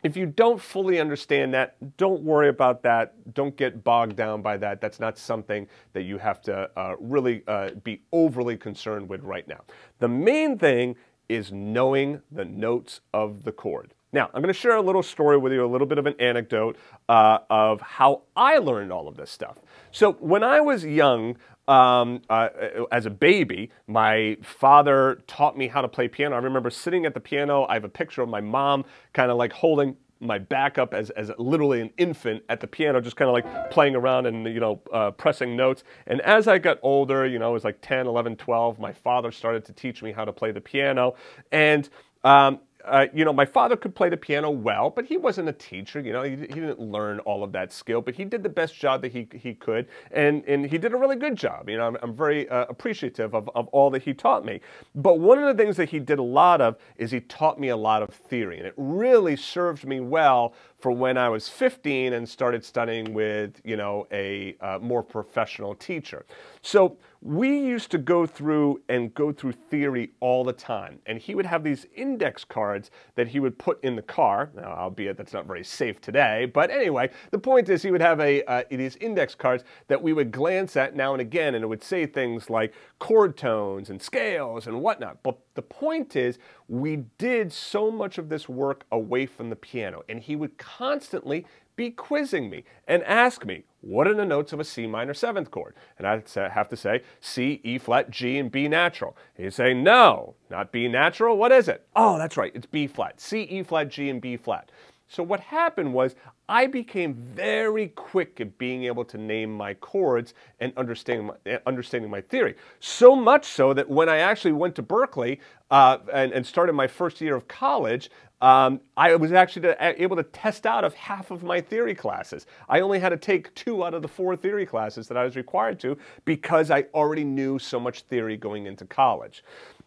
if 0.03 0.17
you 0.17 0.27
don't 0.27 0.61
fully 0.61 1.01
understand 1.01 1.55
that, 1.55 1.77
don't 1.97 2.23
worry 2.23 2.49
about 2.49 2.83
that. 2.83 3.35
Don't 3.35 3.57
get 3.57 3.83
bogged 3.83 4.17
down 4.17 4.43
by 4.43 4.59
that. 4.59 4.81
That's 4.81 5.01
not 5.01 5.17
something 5.17 5.67
that 5.95 6.03
you 6.03 6.19
have 6.19 6.43
to 6.43 6.71
uh, 6.77 6.97
really 7.01 7.43
uh, 7.47 7.71
be 7.83 8.03
overly 8.13 8.59
concerned 8.59 9.09
with 9.09 9.23
right 9.23 9.49
now. 9.49 9.61
The 9.99 10.09
main 10.09 10.59
thing 10.59 10.97
is 11.29 11.53
knowing 11.53 12.21
the 12.31 12.45
notes 12.45 13.01
of 13.15 13.45
the 13.45 13.53
chord. 13.53 13.95
Now, 14.13 14.29
I'm 14.35 14.43
going 14.43 14.53
to 14.53 14.59
share 14.59 14.77
a 14.77 14.83
little 14.83 15.03
story 15.03 15.39
with 15.39 15.53
you, 15.53 15.65
a 15.65 15.67
little 15.67 15.87
bit 15.87 15.99
of 15.99 16.07
an 16.07 16.15
anecdote 16.21 16.77
uh, 17.09 17.39
of 17.49 17.81
how 17.81 18.23
I 18.37 18.59
learned 18.59 18.93
all 18.93 19.09
of 19.09 19.17
this 19.17 19.31
stuff. 19.31 19.59
So, 19.91 20.13
when 20.15 20.43
I 20.43 20.61
was 20.61 20.85
young, 20.85 21.37
um, 21.69 22.23
uh, 22.29 22.49
as 22.91 23.07
a 23.07 23.11
baby, 23.11 23.71
my 23.87 24.37
father 24.43 25.23
taught 25.27 25.57
me 25.57 25.69
how 25.69 25.81
to 25.81 25.89
play 25.89 26.09
piano. 26.09 26.35
I 26.35 26.41
remember 26.41 26.71
sitting 26.71 27.07
at 27.07 27.15
the 27.15 27.21
piano. 27.21 27.65
I 27.69 27.75
have 27.75 27.85
a 27.85 27.89
picture 27.89 28.21
of 28.21 28.29
my 28.29 28.41
mom 28.41 28.85
kind 29.13 29.31
of 29.31 29.37
like 29.37 29.53
holding 29.53 29.97
my 30.21 30.39
back 30.39 30.79
up 30.79 30.95
as, 30.95 31.11
as 31.11 31.31
literally 31.39 31.81
an 31.81 31.91
infant 31.99 32.43
at 32.49 32.61
the 32.61 32.67
piano, 32.67 33.01
just 33.01 33.17
kind 33.17 33.29
of 33.29 33.33
like 33.33 33.71
playing 33.71 33.97
around 33.97 34.27
and, 34.27 34.47
you 34.47 34.61
know, 34.61 34.81
uh, 34.93 35.11
pressing 35.11 35.57
notes. 35.57 35.83
And 36.07 36.21
as 36.21 36.47
I 36.47 36.59
got 36.59 36.79
older, 36.83 37.27
you 37.27 37.39
know, 37.39 37.47
I 37.47 37.53
was 37.53 37.65
like 37.65 37.79
10, 37.81 38.07
11, 38.07 38.37
12, 38.37 38.79
my 38.79 38.93
father 38.93 39.33
started 39.33 39.65
to 39.65 39.73
teach 39.73 40.03
me 40.03 40.13
how 40.13 40.25
to 40.25 40.33
play 40.33 40.53
the 40.53 40.61
piano. 40.61 41.15
And 41.51 41.89
um, 42.25 42.61
uh, 42.85 43.07
you 43.13 43.25
know, 43.25 43.33
my 43.33 43.45
father 43.45 43.77
could 43.77 43.95
play 43.95 44.09
the 44.09 44.17
piano 44.17 44.51
well, 44.51 44.91
but 44.91 45.05
he 45.05 45.17
wasn't 45.17 45.49
a 45.49 45.53
teacher. 45.53 46.01
You 46.01 46.13
know, 46.13 46.23
he, 46.23 46.37
he 46.37 46.47
didn't 46.47 46.81
learn 46.81 47.21
all 47.21 47.45
of 47.45 47.53
that 47.53 47.73
skill, 47.73 48.01
but 48.01 48.15
he 48.15 48.25
did 48.25 48.43
the 48.43 48.49
best 48.49 48.75
job 48.75 49.03
that 49.03 49.13
he, 49.13 49.29
he 49.33 49.55
could, 49.55 49.89
and, 50.11 50.45
and 50.47 50.67
he 50.67 50.79
did 50.79 50.93
a 50.93 50.97
really 50.97 51.17
good 51.17 51.37
job. 51.37 51.69
You 51.69 51.79
know, 51.79 51.87
I'm, 51.87 51.97
I'm 52.03 52.17
very 52.17 52.49
uh, 52.49 52.67
appreciative 52.69 53.35
of, 53.35 53.49
of 53.55 53.69
all 53.69 53.91
that 53.91 54.03
he 54.03 54.15
taught 54.15 54.45
me. 54.45 54.61
But 54.95 55.19
one 55.19 55.39
of 55.39 55.57
the 55.57 55.63
things 55.63 55.77
that 55.77 55.91
he 55.91 55.99
did 55.99 56.19
a 56.19 56.23
lot 56.23 56.61
of 56.61 56.77
is 56.97 57.11
he 57.11 57.21
taught 57.21 57.61
me 57.61 57.69
a 57.69 57.77
lot 57.77 58.03
of 58.03 58.11
theory, 58.11 58.59
and 58.59 58.67
it 58.67 58.75
really 58.77 59.37
served 59.37 59.87
me 59.87 60.01
well 60.01 60.55
for 60.83 60.91
when 60.91 61.17
I 61.17 61.29
was 61.29 61.49
15 61.49 62.13
and 62.13 62.29
started 62.29 62.65
studying 62.65 63.15
with, 63.15 63.61
you 63.63 63.77
know, 63.77 64.09
a 64.11 64.57
uh, 64.61 64.81
more 64.81 65.05
professional 65.05 65.77
teacher. 65.77 66.27
So 66.61 66.99
we 67.25 67.57
used 67.57 67.93
to 67.93 67.99
go 67.99 68.27
through 68.27 68.83
and 68.89 69.15
go 69.15 69.31
through 69.31 69.53
theory 69.53 70.11
all 70.19 70.43
the 70.43 70.53
time. 70.53 70.99
And 71.07 71.21
he 71.21 71.37
would 71.37 71.47
have 71.47 71.63
these 71.63 71.87
index 71.95 72.43
cards 72.43 72.91
that 73.15 73.29
he 73.29 73.39
would 73.39 73.57
put 73.61 73.83
in 73.85 73.95
the 73.95 74.03
car. 74.03 74.51
Now, 74.57 74.73
albeit 74.73 75.17
that's 75.17 75.33
not 75.33 75.47
very 75.47 75.63
safe 75.63 76.01
today. 76.01 76.47
But 76.47 76.73
anyway, 76.73 77.11
the 77.31 77.39
point 77.39 77.69
is 77.69 77.81
he 77.81 77.93
would 77.93 78.01
have 78.01 78.19
a, 78.19 78.43
uh, 78.47 78.65
these 78.69 78.97
index 78.97 79.37
cards 79.37 79.63
that 79.87 80.03
we 80.03 80.13
would 80.13 80.33
glance 80.33 80.77
at 80.77 80.97
now 80.97 81.13
and 81.13 81.21
again, 81.21 81.55
and 81.55 81.63
it 81.63 81.69
would 81.69 81.85
say 81.85 82.07
things 82.07 82.51
like 82.51 82.75
chord 82.99 83.37
tones 83.37 83.89
and 83.89 84.03
scales 84.03 84.67
and 84.67 84.81
whatnot. 84.81 85.23
But 85.23 85.39
the 85.55 85.63
point 85.63 86.17
is, 86.17 86.39
we 86.67 87.05
did 87.19 87.53
so 87.53 87.91
much 87.91 88.19
of 88.19 88.31
this 88.31 88.49
work 88.49 88.85
away 88.91 89.27
from 89.27 89.49
the 89.49 89.57
piano, 89.57 90.03
and 90.09 90.19
he 90.19 90.35
would 90.35 90.59
constantly 90.79 91.47
be 91.75 91.91
quizzing 91.91 92.51
me 92.51 92.65
and 92.87 93.03
ask 93.05 93.47
me, 93.47 93.65
what 93.81 94.07
are 94.07 94.15
the 94.15 94.25
notes 94.25 94.53
of 94.53 94.61
a 94.61 94.65
C 94.65 94.87
minor 94.87 95.15
seventh 95.15 95.51
chord? 95.51 95.75
And 95.99 96.07
I'd 96.07 96.29
have 96.35 96.69
to 96.69 96.77
say 96.77 97.03
C, 97.21 97.61
E 97.65 97.79
flat, 97.79 98.11
G, 98.11 98.39
and 98.39 98.51
B 98.51 98.69
natural. 98.69 99.17
He'd 99.37 99.55
say, 99.55 99.75
no, 99.75 100.35
not 100.51 100.71
B 100.71 100.89
natural. 100.89 101.37
What 101.37 101.51
is 101.53 101.69
it? 101.69 101.87
Oh, 101.97 102.19
that's 102.19 102.37
right, 102.37 102.53
it's 102.55 102.67
B 102.67 102.87
flat. 102.87 103.21
C, 103.21 103.43
E 103.43 103.63
flat, 103.63 103.89
G, 103.89 104.11
and 104.11 104.21
B 104.21 104.37
flat. 104.37 104.71
So 105.09 105.23
what 105.23 105.41
happened 105.41 105.93
was 105.93 106.15
I 106.49 106.67
became 106.67 107.13
very 107.13 107.89
quick 107.89 108.41
at 108.41 108.57
being 108.57 108.85
able 108.85 109.05
to 109.07 109.19
name 109.19 109.53
my 109.53 109.75
chords 109.75 110.33
and 110.59 110.73
understanding 110.79 111.27
my, 111.27 111.61
understanding 111.67 112.11
my 112.11 112.23
theory. 112.23 112.57
So 112.81 113.15
much 113.15 113.45
so 113.45 113.75
that 113.75 113.91
when 113.91 114.09
I 114.09 114.19
actually 114.19 114.53
went 114.53 114.75
to 114.77 114.83
Berklee 114.83 115.39
uh, 115.71 115.99
and, 116.13 116.33
and, 116.33 116.47
started 116.47 116.73
my 116.73 116.87
first 116.87 117.21
year 117.21 117.35
of 117.35 117.47
college, 117.47 118.11
um, 118.43 118.81
I 118.97 119.15
was 119.15 119.33
actually 119.33 119.73
able 119.79 120.17
to 120.17 120.25
test 120.25 120.67
out 120.67 120.83
of 120.83 120.95
half 120.95 121.31
of 121.31 121.45
my 121.45 121.61
theory 121.61 121.95
classes. 121.95 122.47
I 122.69 122.81
only 122.81 122.99
had 122.99 123.11
to 123.11 123.17
take 123.17 123.55
two 123.55 123.85
out 123.85 123.95
of 123.95 124.03
the 124.03 124.09
four 124.09 124.37
theory 124.37 124.67
classes 124.67 125.07
that 125.07 125.17
I 125.17 125.23
was 125.23 125.37
required 125.37 125.79
to 125.81 125.97
because 126.25 126.69
I 126.69 126.87
already 126.93 127.23
knew 127.23 127.61
so 127.61 127.79
much 127.79 128.03
theory 128.03 128.37
going 128.37 128.67
into 128.67 128.85
college. 128.85 129.45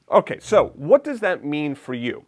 Okay, 0.09 0.39
so 0.39 0.69
what 0.75 1.03
does 1.03 1.19
that 1.19 1.43
mean 1.43 1.75
for 1.75 1.93
you? 1.93 2.25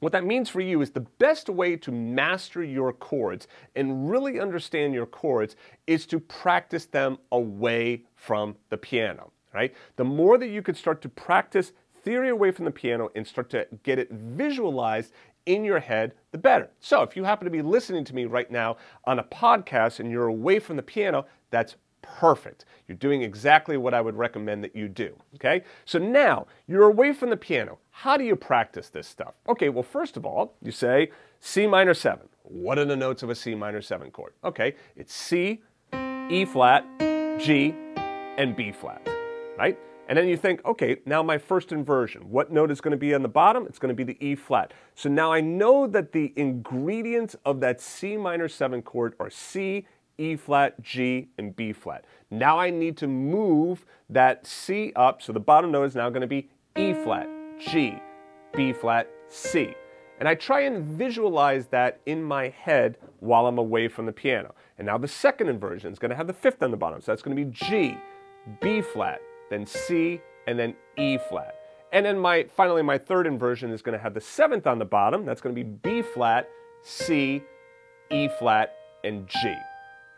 What 0.00 0.10
that 0.12 0.24
means 0.24 0.50
for 0.50 0.60
you 0.60 0.82
is 0.82 0.90
the 0.90 1.00
best 1.00 1.48
way 1.48 1.76
to 1.76 1.92
master 1.92 2.62
your 2.64 2.92
chords 2.92 3.46
and 3.76 4.10
really 4.10 4.40
understand 4.40 4.94
your 4.94 5.06
chords 5.06 5.54
is 5.86 6.06
to 6.06 6.18
practice 6.18 6.86
them 6.86 7.18
away 7.30 8.02
from 8.16 8.56
the 8.68 8.76
piano, 8.76 9.30
right? 9.54 9.72
The 9.94 10.04
more 10.04 10.38
that 10.38 10.48
you 10.48 10.60
can 10.60 10.74
start 10.74 11.00
to 11.02 11.08
practice 11.08 11.72
theory 12.06 12.28
away 12.28 12.52
from 12.52 12.66
the 12.66 12.70
piano 12.70 13.10
and 13.16 13.26
start 13.26 13.50
to 13.50 13.66
get 13.82 13.98
it 13.98 14.08
visualized 14.12 15.12
in 15.46 15.64
your 15.64 15.80
head, 15.80 16.12
the 16.32 16.38
better. 16.38 16.68
So 16.80 17.02
if 17.02 17.16
you 17.16 17.24
happen 17.24 17.44
to 17.46 17.50
be 17.50 17.62
listening 17.62 18.04
to 18.04 18.14
me 18.14 18.26
right 18.26 18.50
now 18.50 18.76
on 19.04 19.18
a 19.18 19.24
podcast 19.24 20.00
and 20.00 20.10
you're 20.10 20.26
away 20.26 20.58
from 20.58 20.76
the 20.76 20.82
piano, 20.82 21.26
that's 21.50 21.76
perfect. 22.02 22.64
You're 22.86 22.98
doing 22.98 23.22
exactly 23.22 23.76
what 23.76 23.94
I 23.94 24.00
would 24.00 24.16
recommend 24.16 24.62
that 24.64 24.76
you 24.76 24.88
do. 24.88 25.16
Okay? 25.36 25.62
So 25.84 25.98
now 25.98 26.46
you're 26.66 26.84
away 26.84 27.12
from 27.12 27.30
the 27.30 27.36
piano. 27.36 27.78
How 27.90 28.16
do 28.16 28.24
you 28.24 28.36
practice 28.36 28.88
this 28.88 29.08
stuff? 29.08 29.34
Okay, 29.48 29.68
well, 29.68 29.82
first 29.82 30.16
of 30.16 30.26
all, 30.26 30.54
you 30.62 30.70
say 30.70 31.10
C 31.40 31.66
minor 31.66 31.94
7. 31.94 32.28
What 32.42 32.78
are 32.78 32.84
the 32.84 32.96
notes 32.96 33.22
of 33.22 33.30
a 33.30 33.34
C 33.34 33.54
minor 33.54 33.82
7 33.82 34.10
chord? 34.10 34.34
Okay, 34.44 34.74
it's 34.94 35.12
C, 35.12 35.62
E 36.28 36.44
flat, 36.44 36.84
G, 37.38 37.74
and 38.36 38.54
B 38.54 38.70
flat, 38.70 39.08
right? 39.58 39.78
And 40.08 40.16
then 40.16 40.28
you 40.28 40.36
think, 40.36 40.64
okay, 40.64 40.98
now 41.04 41.22
my 41.22 41.36
first 41.36 41.72
inversion. 41.72 42.30
What 42.30 42.52
note 42.52 42.70
is 42.70 42.80
going 42.80 42.92
to 42.92 42.96
be 42.96 43.14
on 43.14 43.22
the 43.22 43.28
bottom? 43.28 43.66
It's 43.66 43.78
going 43.78 43.94
to 43.94 44.04
be 44.04 44.04
the 44.04 44.24
E 44.24 44.36
flat. 44.36 44.72
So 44.94 45.08
now 45.08 45.32
I 45.32 45.40
know 45.40 45.86
that 45.88 46.12
the 46.12 46.32
ingredients 46.36 47.34
of 47.44 47.60
that 47.60 47.80
C 47.80 48.16
minor 48.16 48.48
7 48.48 48.82
chord 48.82 49.14
are 49.18 49.30
C, 49.30 49.86
E 50.18 50.36
flat, 50.36 50.80
G, 50.80 51.28
and 51.38 51.54
B 51.54 51.72
flat. 51.72 52.04
Now 52.30 52.58
I 52.58 52.70
need 52.70 52.96
to 52.98 53.08
move 53.08 53.84
that 54.08 54.46
C 54.46 54.92
up, 54.94 55.22
so 55.22 55.32
the 55.32 55.40
bottom 55.40 55.72
note 55.72 55.84
is 55.84 55.94
now 55.94 56.08
going 56.08 56.20
to 56.20 56.26
be 56.26 56.48
E 56.76 56.92
flat, 56.92 57.28
G, 57.58 57.98
B 58.54 58.72
flat, 58.72 59.10
C. 59.28 59.74
And 60.18 60.28
I 60.28 60.34
try 60.34 60.60
and 60.60 60.84
visualize 60.84 61.66
that 61.66 62.00
in 62.06 62.22
my 62.22 62.48
head 62.48 62.96
while 63.20 63.46
I'm 63.46 63.58
away 63.58 63.88
from 63.88 64.06
the 64.06 64.12
piano. 64.12 64.54
And 64.78 64.86
now 64.86 64.96
the 64.96 65.08
second 65.08 65.48
inversion 65.48 65.92
is 65.92 65.98
going 65.98 66.10
to 66.10 66.16
have 66.16 66.26
the 66.26 66.32
fifth 66.32 66.62
on 66.62 66.70
the 66.70 66.76
bottom, 66.76 67.00
so 67.00 67.12
that's 67.12 67.22
going 67.22 67.36
to 67.36 67.44
be 67.44 67.50
G, 67.50 67.98
B 68.60 68.80
flat, 68.80 69.20
then 69.50 69.66
C, 69.66 70.20
and 70.46 70.58
then 70.58 70.74
E 70.96 71.18
flat. 71.28 71.54
And 71.92 72.04
then 72.04 72.18
my 72.18 72.44
finally 72.44 72.82
my 72.82 72.98
third 72.98 73.26
inversion 73.26 73.70
is 73.70 73.82
going 73.82 73.96
to 73.96 74.02
have 74.02 74.14
the 74.14 74.20
seventh 74.20 74.66
on 74.66 74.78
the 74.78 74.84
bottom. 74.84 75.24
That's 75.24 75.40
going 75.40 75.54
to 75.54 75.64
be 75.64 75.68
B 75.68 76.02
flat, 76.02 76.48
C, 76.82 77.42
E 78.10 78.28
flat, 78.38 78.74
and 79.04 79.26
G 79.28 79.56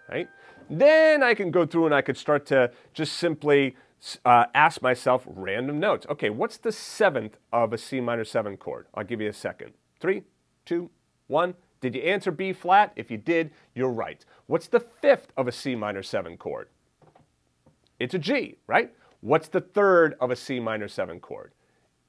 right? 0.09 0.29
Then 0.71 1.23
I 1.23 1.35
can 1.35 1.51
go 1.51 1.67
through 1.67 1.87
and 1.87 1.95
I 1.95 2.03
could 2.03 2.17
start 2.17 2.47
to 2.47 2.71
just 2.95 3.15
simply 3.15 3.77
uh, 4.25 4.47
ask 4.55 4.83
myself 4.83 5.25
random 5.27 5.79
notes. 5.79 6.07
Okay, 6.11 6.31
what's 6.31 6.57
the 6.57 6.73
seventh 6.73 7.37
of 7.53 7.73
a 7.73 7.79
C 7.79 8.01
minor 8.01 8.25
7 8.25 8.57
chord? 8.57 8.87
I'll 8.95 9.05
give 9.05 9.21
you 9.21 9.29
a 9.29 9.33
second. 9.33 9.73
Three, 10.01 10.23
two, 10.65 10.91
one. 11.27 11.55
Did 11.81 11.95
you 11.95 12.03
answer 12.03 12.31
B 12.31 12.53
flat? 12.53 12.93
If 12.97 13.11
you 13.11 13.17
did, 13.17 13.53
you're 13.75 13.93
right. 13.93 14.25
What's 14.47 14.67
the 14.67 14.81
fifth 14.81 15.33
of 15.37 15.47
a 15.47 15.53
C 15.53 15.75
minor 15.75 16.03
7 16.03 16.37
chord? 16.37 16.69
It's 18.01 18.15
a 18.15 18.19
G, 18.19 18.57
right? 18.67 18.93
What's 19.21 19.49
the 19.49 19.61
third 19.61 20.17
of 20.21 20.31
a 20.31 20.37
C 20.37 20.61
minor 20.61 20.89
7 20.89 21.21
chord? 21.21 21.53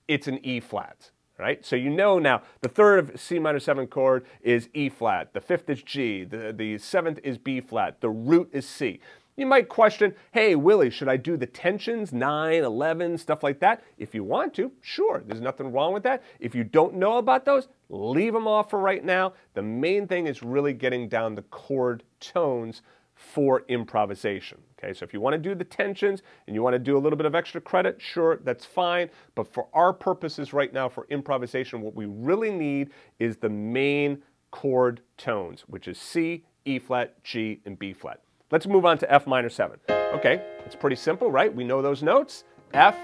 It's 0.08 0.28
an 0.28 0.44
E 0.46 0.60
flat 0.60 1.12
right? 1.40 1.66
So 1.66 1.76
you 1.76 1.90
know 1.90 2.20
now 2.20 2.44
the 2.62 2.68
third 2.68 3.00
of 3.00 3.20
C 3.20 3.40
minor 3.40 3.60
7 3.60 3.88
chord 3.88 4.26
is 4.42 4.70
E 4.74 4.90
flat, 4.90 5.34
the 5.34 5.42
fifth 5.42 5.70
is 5.70 5.82
G, 5.82 6.26
the, 6.26 6.54
the 6.56 6.78
seventh 6.78 7.20
is 7.24 7.38
B 7.38 7.62
flat, 7.62 8.02
the 8.02 8.10
root 8.10 8.50
is 8.52 8.68
C. 8.68 9.00
You 9.38 9.46
might 9.46 9.70
question, 9.70 10.14
hey, 10.34 10.56
Willie, 10.56 10.90
should 10.90 11.08
I 11.08 11.16
do 11.16 11.38
the 11.38 11.46
tensions, 11.46 12.12
9, 12.12 12.62
11, 12.62 13.18
stuff 13.18 13.42
like 13.42 13.62
that? 13.62 13.82
If 13.98 14.14
you 14.14 14.26
want 14.26 14.54
to, 14.56 14.70
sure, 14.82 15.24
there's 15.26 15.40
nothing 15.40 15.72
wrong 15.72 15.94
with 15.94 16.04
that. 16.04 16.24
If 16.42 16.54
you 16.54 16.66
don't 16.66 16.96
know 16.96 17.20
about 17.20 17.46
those, 17.46 17.70
leave 17.88 18.34
them 18.34 18.50
off 18.50 18.70
for 18.70 18.80
right 18.80 19.04
now. 19.04 19.32
The 19.54 19.62
main 19.62 20.08
thing 20.08 20.28
is 20.28 20.44
really 20.44 20.74
getting 20.74 21.08
down 21.08 21.36
the 21.36 21.44
chord 21.44 22.04
tones 22.20 22.82
for 23.16 23.64
improvisation. 23.70 24.58
Okay, 24.82 24.94
so 24.94 25.04
if 25.04 25.14
you 25.14 25.20
want 25.20 25.34
to 25.34 25.38
do 25.38 25.54
the 25.56 25.66
tensions 25.66 26.22
and 26.48 26.56
you 26.56 26.64
want 26.64 26.74
to 26.74 26.80
do 26.80 26.98
a 26.98 27.00
little 27.00 27.18
bit 27.18 27.26
of 27.26 27.36
extra 27.36 27.60
credit, 27.60 28.02
sure, 28.02 28.40
that's 28.44 28.66
fine. 28.66 29.10
But 29.36 29.52
for 29.54 29.68
our 29.74 29.92
purposes 29.92 30.54
right 30.54 30.72
now 30.72 30.88
for 30.88 31.06
improvisation, 31.10 31.82
what 31.82 31.96
we 31.96 32.06
really 32.06 32.50
need 32.50 32.92
is 33.20 33.36
the 33.38 33.50
main 33.50 34.24
chord 34.52 35.02
tones, 35.18 35.66
which 35.68 35.88
is 35.90 36.00
C, 36.00 36.46
E 36.64 36.80
flat, 36.80 37.22
G, 37.24 37.60
and 37.66 37.78
B 37.78 37.92
flat. 37.92 38.22
Let's 38.52 38.68
move 38.68 38.86
on 38.86 38.98
to 39.00 39.12
F 39.12 39.28
minor 39.28 39.50
7. 39.50 39.80
Okay, 39.90 40.42
it's 40.66 40.76
pretty 40.76 40.96
simple, 40.96 41.30
right? 41.30 41.54
We 41.54 41.66
know 41.66 41.82
those 41.82 42.02
notes 42.02 42.46
F, 42.74 42.96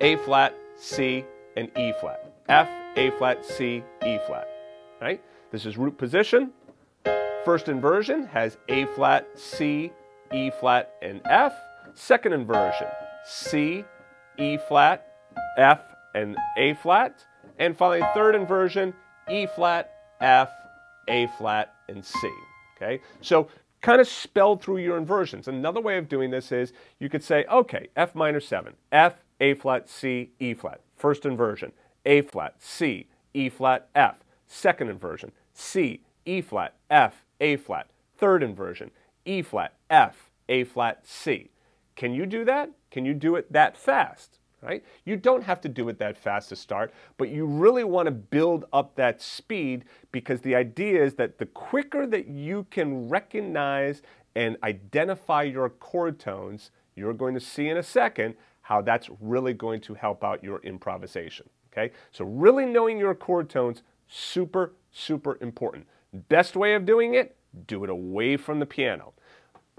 A 0.00 0.16
flat, 0.16 0.54
C, 0.76 1.24
and 1.56 1.70
E 1.76 1.92
flat. 2.00 2.32
F, 2.48 2.68
A 2.96 3.10
flat, 3.18 3.44
C, 3.44 3.84
E 4.04 4.18
flat. 4.26 4.48
Right? 5.00 5.22
This 5.50 5.66
is 5.66 5.76
root 5.76 5.98
position. 5.98 6.52
First 7.44 7.68
inversion 7.68 8.26
has 8.26 8.58
A 8.68 8.86
flat, 8.86 9.28
C, 9.38 9.92
E 10.32 10.50
flat, 10.50 10.92
and 11.02 11.20
F. 11.24 11.54
Second 11.94 12.32
inversion, 12.32 12.86
C, 13.24 13.84
E 14.38 14.58
flat, 14.68 15.06
F, 15.58 15.80
and 16.14 16.36
A 16.56 16.74
flat. 16.74 17.24
And 17.58 17.76
finally, 17.76 18.06
third 18.14 18.34
inversion, 18.34 18.94
E 19.28 19.46
flat, 19.46 19.92
F, 20.20 20.50
A 21.08 21.26
flat, 21.38 21.74
and 21.88 22.04
C. 22.04 22.30
Okay, 22.76 23.00
so 23.20 23.48
kind 23.80 24.00
of 24.00 24.08
spell 24.08 24.56
through 24.56 24.78
your 24.78 24.96
inversions. 24.96 25.48
Another 25.48 25.80
way 25.80 25.98
of 25.98 26.08
doing 26.08 26.30
this 26.30 26.52
is 26.52 26.72
you 26.98 27.08
could 27.08 27.22
say, 27.22 27.44
okay, 27.50 27.88
F 27.96 28.14
minor 28.14 28.40
7, 28.40 28.74
F, 28.92 29.14
A 29.40 29.54
flat, 29.54 29.88
C, 29.88 30.30
E 30.38 30.54
flat. 30.54 30.80
First 30.96 31.26
inversion, 31.26 31.72
A 32.06 32.22
flat, 32.22 32.54
C, 32.58 33.08
E 33.34 33.48
flat, 33.48 33.88
F. 33.94 34.16
Second 34.46 34.88
inversion, 34.88 35.32
C, 35.52 36.02
E 36.24 36.40
flat, 36.40 36.74
F, 36.90 37.24
A 37.40 37.56
flat. 37.56 37.88
Third 38.16 38.42
inversion, 38.42 38.90
E 39.24 39.42
flat, 39.42 39.74
F, 39.88 40.30
A 40.48 40.64
flat, 40.64 41.06
C. 41.06 41.50
Can 41.96 42.14
you 42.14 42.26
do 42.26 42.44
that? 42.44 42.70
Can 42.90 43.04
you 43.04 43.14
do 43.14 43.36
it 43.36 43.52
that 43.52 43.76
fast? 43.76 44.38
Right? 44.62 44.84
You 45.06 45.16
don't 45.16 45.44
have 45.44 45.62
to 45.62 45.70
do 45.70 45.88
it 45.88 45.98
that 46.00 46.18
fast 46.18 46.50
to 46.50 46.56
start, 46.56 46.92
but 47.16 47.30
you 47.30 47.46
really 47.46 47.84
want 47.84 48.06
to 48.06 48.10
build 48.10 48.66
up 48.74 48.94
that 48.96 49.22
speed 49.22 49.86
because 50.12 50.42
the 50.42 50.54
idea 50.54 51.02
is 51.02 51.14
that 51.14 51.38
the 51.38 51.46
quicker 51.46 52.06
that 52.06 52.28
you 52.28 52.66
can 52.70 53.08
recognize 53.08 54.02
and 54.34 54.58
identify 54.62 55.44
your 55.44 55.70
chord 55.70 56.18
tones, 56.18 56.70
you're 56.94 57.14
going 57.14 57.32
to 57.32 57.40
see 57.40 57.68
in 57.68 57.78
a 57.78 57.82
second 57.82 58.34
how 58.60 58.82
that's 58.82 59.08
really 59.18 59.54
going 59.54 59.80
to 59.80 59.94
help 59.94 60.22
out 60.22 60.44
your 60.44 60.60
improvisation. 60.60 61.48
Okay? 61.72 61.92
So 62.12 62.26
really 62.26 62.66
knowing 62.66 62.98
your 62.98 63.14
chord 63.14 63.48
tones 63.48 63.82
super 64.08 64.74
super 64.90 65.38
important. 65.40 65.86
Best 66.28 66.56
way 66.56 66.74
of 66.74 66.84
doing 66.84 67.14
it, 67.14 67.36
do 67.66 67.84
it 67.84 67.90
away 67.90 68.36
from 68.36 68.58
the 68.58 68.66
piano. 68.66 69.12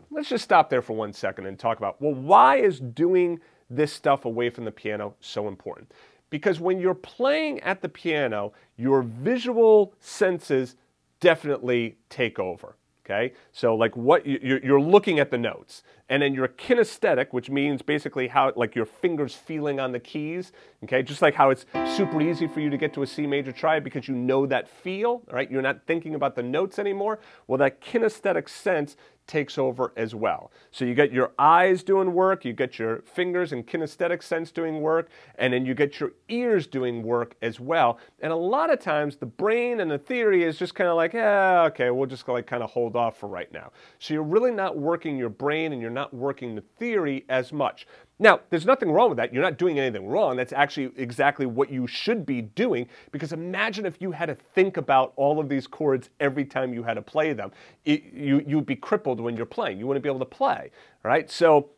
Let's 0.10 0.30
just 0.30 0.44
stop 0.44 0.70
there 0.70 0.82
for 0.82 0.94
one 0.94 1.13
second 1.13 1.46
and 1.46 1.58
talk 1.58 1.78
about 1.78 2.01
well, 2.01 2.13
why 2.13 2.58
is 2.58 2.80
doing 2.80 3.40
this 3.70 3.94
stuff 3.94 4.25
away 4.25 4.50
from 4.50 4.66
the 4.66 4.72
piano 4.72 5.16
so 5.20 5.48
important? 5.48 5.92
Because 6.30 6.60
when 6.60 6.80
you're 6.80 6.94
playing 6.96 7.60
at 7.60 7.82
the 7.82 7.90
piano, 7.90 8.54
your 8.78 9.01
visual 9.01 9.94
senses 10.00 10.75
definitely 11.20 11.98
take 12.10 12.40
over. 12.40 12.75
Okay, 13.03 13.34
so 13.51 13.75
like 13.75 13.98
what 13.98 14.27
you're 14.27 14.79
looking 14.79 15.20
at 15.20 15.31
the 15.31 15.38
notes, 15.38 15.81
and 16.08 16.22
then 16.22 16.36
your 16.36 16.48
kinesthetic, 16.48 17.27
which 17.31 17.50
means 17.50 17.81
basically 17.81 18.27
how 18.27 18.53
like 18.55 18.75
your 18.75 18.86
fingers 18.86 19.34
feeling 19.34 19.79
on 19.79 19.91
the 19.91 20.00
keys. 20.00 20.51
Okay, 20.84 21.01
just 21.01 21.20
like 21.20 21.34
how 21.34 21.50
it's 21.50 21.65
super 21.96 22.22
easy 22.22 22.46
for 22.46 22.60
you 22.60 22.70
to 22.70 22.77
get 22.77 22.93
to 22.93 23.01
a 23.01 23.08
C 23.08 23.25
major 23.25 23.51
triad 23.51 23.84
because 23.84 24.08
you 24.08 24.13
know 24.13 24.46
that 24.46 24.70
feel. 24.70 25.24
Right, 25.31 25.50
you're 25.50 25.63
not 25.63 25.88
thinking 25.88 26.13
about 26.13 26.36
the 26.36 26.43
notes 26.43 26.77
anymore. 26.77 27.20
Well, 27.48 27.58
that 27.58 27.81
kinesthetic 27.81 28.48
sense 28.48 28.96
takes 29.28 29.58
over 29.58 29.94
as 29.96 30.13
well. 30.13 30.51
So 30.72 30.86
you 30.86 30.94
get 30.94 31.12
your 31.12 31.32
eyes 31.40 31.84
doing 31.84 32.13
work, 32.13 32.44
you 32.44 32.54
get 32.54 32.78
your 32.78 33.01
fingers 33.04 33.54
and 33.54 33.66
kinesthetic 33.66 34.22
sense 34.22 34.51
doing 34.51 34.82
work, 34.82 35.10
and 35.36 35.54
then 35.54 35.66
you 35.66 35.74
get 35.74 36.00
your 36.00 36.12
ears 36.30 36.68
doing 36.68 37.04
work 37.04 37.36
as 37.42 37.60
well. 37.60 38.00
And 38.20 38.32
a 38.32 38.36
lot 38.36 38.72
of 38.72 38.80
times 38.80 39.16
the 39.16 39.25
brain 39.25 39.80
and 39.80 39.90
the 39.90 39.98
theory 39.98 40.44
is 40.44 40.58
just 40.58 40.75
kind 40.75 40.90
of 40.90 40.96
like, 40.96 41.13
yeah, 41.13 41.63
okay, 41.68 41.92
we'll 41.92 42.08
just 42.08 42.28
like 42.28 42.48
kind 42.48 42.63
of 42.63 42.70
hold 42.70 42.96
off 42.96 43.18
for 43.18 43.28
right 43.28 43.51
now. 43.51 43.72
So 44.00 44.13
you're 44.13 44.24
really 44.24 44.51
not 44.51 44.78
working 44.78 45.18
your 45.18 45.30
brain 45.30 45.74
and 45.74 45.82
you're 45.82 45.92
not 45.92 46.13
working 46.13 46.56
the 46.56 46.63
theory 46.78 47.25
as 47.30 47.54
much. 47.54 47.88
Now, 48.20 48.41
there's 48.51 48.68
nothing 48.68 48.91
wrong 48.91 49.10
with 49.10 49.18
that. 49.18 49.34
You're 49.34 49.41
not 49.41 49.58
doing 49.58 49.80
anything 49.80 50.08
wrong. 50.08 50.38
That's 50.38 50.53
actually 50.53 50.91
exactly 50.96 51.48
what 51.48 51.72
you 51.72 51.88
should 51.88 52.24
be 52.24 52.44
doing 52.44 52.88
because 53.12 53.34
imagine 53.34 53.86
if 53.86 54.00
you 54.00 54.12
had 54.12 54.27
to 54.27 54.36
think 54.36 54.77
about 54.77 55.13
all 55.15 55.39
of 55.39 55.50
these 55.50 55.65
chords 55.65 56.12
every 56.20 56.46
time 56.46 56.72
you 56.72 56.84
had 56.84 56.94
to 56.96 57.01
play 57.01 57.34
them. 57.34 57.51
It, 57.84 58.13
you, 58.13 58.44
you'd 58.46 58.68
be 58.68 58.75
crippled 58.75 59.20
when 59.20 59.36
you're 59.36 59.48
playing. 59.48 59.80
You 59.80 59.88
wouldn't 59.88 60.03
be 60.03 60.10
able 60.10 60.20
to 60.20 60.25
play, 60.25 60.70
right? 61.03 61.32
So 61.32 61.70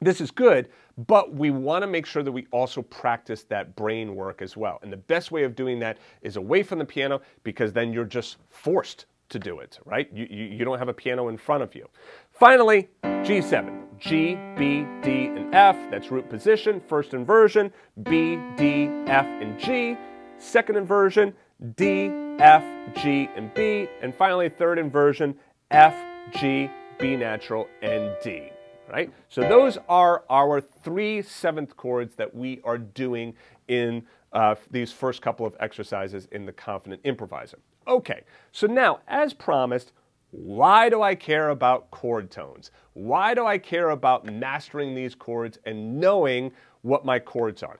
this 0.00 0.20
is 0.20 0.30
good, 0.30 0.68
but 1.06 1.34
we 1.34 1.50
want 1.50 1.82
to 1.82 1.86
make 1.86 2.06
sure 2.06 2.22
that 2.22 2.32
we 2.32 2.46
also 2.52 2.82
practice 2.82 3.42
that 3.44 3.76
brain 3.76 4.14
work 4.14 4.40
as 4.40 4.56
well. 4.56 4.78
And 4.82 4.92
the 4.92 4.96
best 4.96 5.30
way 5.30 5.44
of 5.44 5.54
doing 5.54 5.78
that 5.80 5.98
is 6.22 6.36
away 6.36 6.62
from 6.62 6.78
the 6.78 6.84
piano 6.84 7.20
because 7.44 7.72
then 7.72 7.92
you're 7.92 8.04
just 8.04 8.36
forced 8.48 9.06
to 9.28 9.38
do 9.38 9.58
it, 9.60 9.78
right? 9.84 10.08
You, 10.12 10.26
you, 10.30 10.44
you 10.44 10.64
don't 10.64 10.78
have 10.78 10.88
a 10.88 10.94
piano 10.94 11.28
in 11.28 11.36
front 11.36 11.62
of 11.62 11.74
you. 11.74 11.88
Finally, 12.32 12.88
G7. 13.02 13.86
G, 13.98 14.38
B, 14.56 14.86
D, 15.02 15.26
and 15.26 15.54
F. 15.54 15.76
That's 15.90 16.10
root 16.10 16.28
position, 16.28 16.80
first 16.86 17.14
inversion. 17.14 17.72
B, 18.02 18.38
D, 18.56 18.88
F, 19.06 19.26
and 19.26 19.58
G. 19.58 19.96
Second 20.38 20.76
inversion, 20.76 21.32
D, 21.76 22.10
F, 22.38 22.62
G, 22.94 23.28
and 23.34 23.52
B. 23.54 23.88
And 24.02 24.14
finally, 24.14 24.50
third 24.50 24.78
inversion, 24.78 25.34
F, 25.70 25.94
G, 26.32 26.70
B 26.98 27.16
natural, 27.16 27.68
and 27.80 28.14
D. 28.22 28.50
Right? 28.90 29.10
So 29.28 29.40
those 29.40 29.78
are 29.88 30.24
our 30.30 30.60
three 30.60 31.22
seventh 31.22 31.76
chords 31.76 32.14
that 32.16 32.32
we 32.34 32.60
are 32.64 32.78
doing 32.78 33.34
in 33.66 34.04
uh, 34.32 34.54
these 34.70 34.92
first 34.92 35.22
couple 35.22 35.46
of 35.46 35.56
exercises 35.58 36.28
in 36.30 36.44
the 36.44 36.52
Confident 36.52 37.00
Improviser. 37.02 37.58
Okay, 37.88 38.22
so 38.52 38.66
now, 38.66 39.00
as 39.06 39.32
promised, 39.32 39.92
why 40.32 40.88
do 40.88 41.02
I 41.02 41.14
care 41.14 41.50
about 41.50 41.90
chord 41.90 42.30
tones? 42.30 42.70
Why 42.94 43.32
do 43.32 43.46
I 43.46 43.58
care 43.58 43.90
about 43.90 44.26
mastering 44.26 44.94
these 44.94 45.14
chords 45.14 45.58
and 45.64 46.00
knowing 46.00 46.52
what 46.82 47.04
my 47.04 47.18
chords 47.18 47.62
are? 47.62 47.78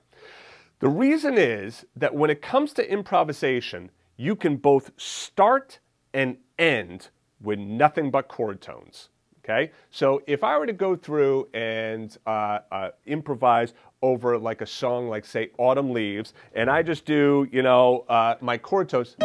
The 0.79 0.87
reason 0.87 1.37
is 1.37 1.85
that 1.95 2.13
when 2.13 2.29
it 2.29 2.41
comes 2.41 2.71
to 2.73 2.89
improvisation, 2.89 3.91
you 4.15 4.35
can 4.35 4.57
both 4.57 4.91
start 4.97 5.79
and 6.13 6.37
end 6.57 7.09
with 7.41 7.59
nothing 7.59 8.09
but 8.09 8.27
chord 8.27 8.61
tones. 8.61 9.09
Okay, 9.43 9.71
so 9.91 10.21
if 10.27 10.43
I 10.43 10.57
were 10.57 10.65
to 10.65 10.73
go 10.73 10.95
through 10.95 11.47
and 11.53 12.15
uh, 12.27 12.59
uh, 12.71 12.89
improvise 13.05 13.73
over 14.01 14.37
like 14.37 14.61
a 14.61 14.65
song 14.65 15.07
like 15.07 15.25
say 15.25 15.51
Autumn 15.57 15.91
Leaves, 15.91 16.33
and 16.53 16.69
I 16.69 16.83
just 16.83 17.05
do 17.05 17.47
you 17.51 17.61
know 17.61 18.05
uh, 18.09 18.35
my 18.41 18.57
chord 18.57 18.89
tones. 18.89 19.15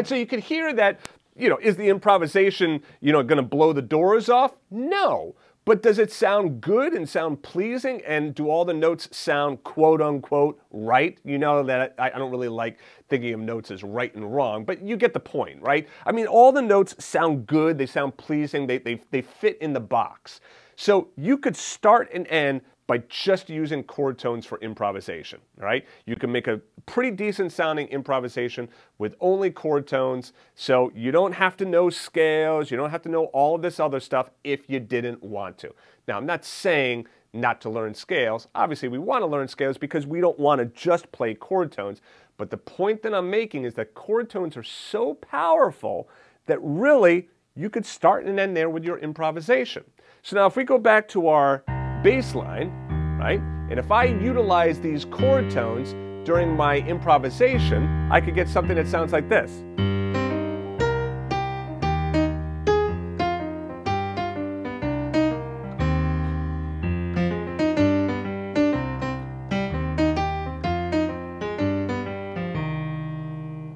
And 0.00 0.08
so 0.08 0.14
you 0.14 0.24
could 0.24 0.40
hear 0.40 0.72
that, 0.72 0.98
you 1.36 1.50
know, 1.50 1.58
is 1.60 1.76
the 1.76 1.90
improvisation, 1.90 2.82
you 3.02 3.12
know, 3.12 3.22
going 3.22 3.36
to 3.36 3.42
blow 3.42 3.74
the 3.74 3.82
doors 3.82 4.30
off? 4.30 4.52
No. 4.70 5.34
But 5.66 5.82
does 5.82 5.98
it 5.98 6.10
sound 6.10 6.62
good 6.62 6.94
and 6.94 7.06
sound 7.06 7.42
pleasing? 7.42 8.00
And 8.06 8.34
do 8.34 8.48
all 8.48 8.64
the 8.64 8.72
notes 8.72 9.14
sound 9.14 9.62
quote 9.62 10.00
unquote 10.00 10.58
right? 10.70 11.18
You 11.22 11.36
know 11.36 11.62
that 11.64 11.94
I, 11.98 12.06
I, 12.06 12.18
don't 12.18 12.30
really 12.30 12.48
like 12.48 12.78
thinking 13.10 13.34
of 13.34 13.40
notes 13.40 13.70
as 13.70 13.82
right 13.82 14.14
and 14.14 14.34
wrong, 14.34 14.64
but 14.64 14.80
you 14.80 14.96
get 14.96 15.12
the 15.12 15.20
point, 15.20 15.60
right? 15.60 15.86
I 16.06 16.12
mean, 16.12 16.26
all 16.26 16.50
the 16.50 16.62
notes 16.62 16.96
sound 17.04 17.46
good, 17.46 17.76
they 17.76 17.84
sound 17.84 18.16
pleasing, 18.16 18.66
they, 18.66 18.78
they, 18.78 19.02
they 19.10 19.20
fit 19.20 19.58
in 19.60 19.74
the 19.74 19.80
box. 19.80 20.40
So 20.76 21.08
you 21.14 21.36
could 21.36 21.56
start 21.56 22.08
and 22.14 22.26
end 22.28 22.62
by 22.90 22.98
just 23.08 23.48
using 23.48 23.84
chord 23.84 24.18
tones 24.18 24.44
for 24.44 24.58
improvisation, 24.62 25.38
right? 25.56 25.86
You 26.06 26.16
can 26.16 26.32
make 26.32 26.48
a 26.48 26.60
pretty 26.86 27.12
decent 27.12 27.52
sounding 27.52 27.86
improvisation 27.86 28.68
with 28.98 29.14
only 29.20 29.52
chord 29.52 29.86
tones, 29.86 30.32
so 30.56 30.90
you 30.92 31.12
don't 31.12 31.30
have 31.30 31.56
to 31.58 31.64
know 31.64 31.88
scales, 31.88 32.68
you 32.68 32.76
don't 32.76 32.90
have 32.90 33.02
to 33.02 33.08
know 33.08 33.26
all 33.26 33.54
of 33.54 33.62
this 33.62 33.78
other 33.78 34.00
stuff 34.00 34.30
if 34.42 34.68
you 34.68 34.80
didn't 34.80 35.22
want 35.22 35.56
to. 35.58 35.72
Now, 36.08 36.16
I'm 36.16 36.26
not 36.26 36.44
saying 36.44 37.06
not 37.32 37.60
to 37.60 37.70
learn 37.70 37.94
scales. 37.94 38.48
Obviously, 38.56 38.88
we 38.88 38.98
want 38.98 39.22
to 39.22 39.26
learn 39.26 39.46
scales 39.46 39.78
because 39.78 40.04
we 40.04 40.20
don't 40.20 40.40
want 40.40 40.58
to 40.58 40.64
just 40.64 41.12
play 41.12 41.32
chord 41.34 41.70
tones, 41.70 42.00
but 42.38 42.50
the 42.50 42.56
point 42.56 43.02
that 43.02 43.14
I'm 43.14 43.30
making 43.30 43.66
is 43.66 43.74
that 43.74 43.94
chord 43.94 44.28
tones 44.28 44.56
are 44.56 44.64
so 44.64 45.14
powerful 45.14 46.08
that 46.46 46.58
really 46.60 47.28
you 47.54 47.70
could 47.70 47.86
start 47.86 48.24
and 48.24 48.40
end 48.40 48.56
there 48.56 48.68
with 48.68 48.82
your 48.82 48.98
improvisation. 48.98 49.84
So 50.22 50.34
now 50.34 50.46
if 50.46 50.56
we 50.56 50.64
go 50.64 50.76
back 50.76 51.06
to 51.10 51.28
our 51.28 51.62
bass 52.02 52.34
line, 52.34 52.79
right? 53.20 53.40
And 53.68 53.78
if 53.78 53.92
I 53.92 54.04
utilize 54.04 54.80
these 54.80 55.04
chord 55.04 55.50
tones 55.50 55.92
during 56.26 56.56
my 56.56 56.78
improvisation, 56.78 57.86
I 58.10 58.18
could 58.20 58.34
get 58.34 58.48
something 58.48 58.76
that 58.76 58.88
sounds 58.88 59.12
like 59.12 59.28
this. 59.28 59.62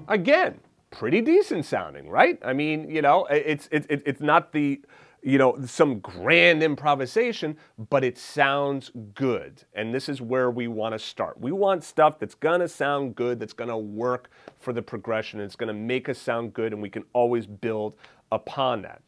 Again, 0.09 0.61
pretty 0.91 1.21
decent 1.21 1.67
sounding, 1.67 2.09
right? 2.09 2.39
I 2.43 2.55
mean, 2.55 2.89
you 2.89 3.03
know, 3.03 3.27
it's 3.27 3.69
it's 3.71 3.87
it's 3.91 4.21
not 4.21 4.53
the 4.53 4.81
you 5.25 5.39
know, 5.39 5.59
some 5.65 6.01
grand 6.01 6.63
improvisation, 6.63 7.57
but 7.89 8.05
it 8.05 8.19
sounds 8.19 8.91
good. 9.15 9.65
And 9.73 9.95
this 9.95 10.11
is 10.11 10.21
where 10.21 10.51
we 10.51 10.69
want 10.69 10.93
to 10.93 10.99
start. 10.99 11.41
We 11.41 11.51
want 11.51 11.83
stuff 11.83 12.19
that's 12.19 12.35
going 12.35 12.61
to 12.61 12.69
sound 12.69 13.15
good, 13.15 13.41
that's 13.41 13.55
going 13.55 13.71
to 13.71 13.77
work 13.77 14.31
for 14.61 14.75
the 14.75 14.83
progression, 14.83 15.41
it's 15.41 15.57
going 15.57 15.69
to 15.69 15.75
make 15.75 16.11
us 16.11 16.19
sound 16.19 16.53
good, 16.53 16.75
and 16.75 16.83
we 16.83 16.91
can 16.91 17.05
always 17.15 17.47
build 17.47 17.97
upon 18.33 18.83
that. 18.83 19.01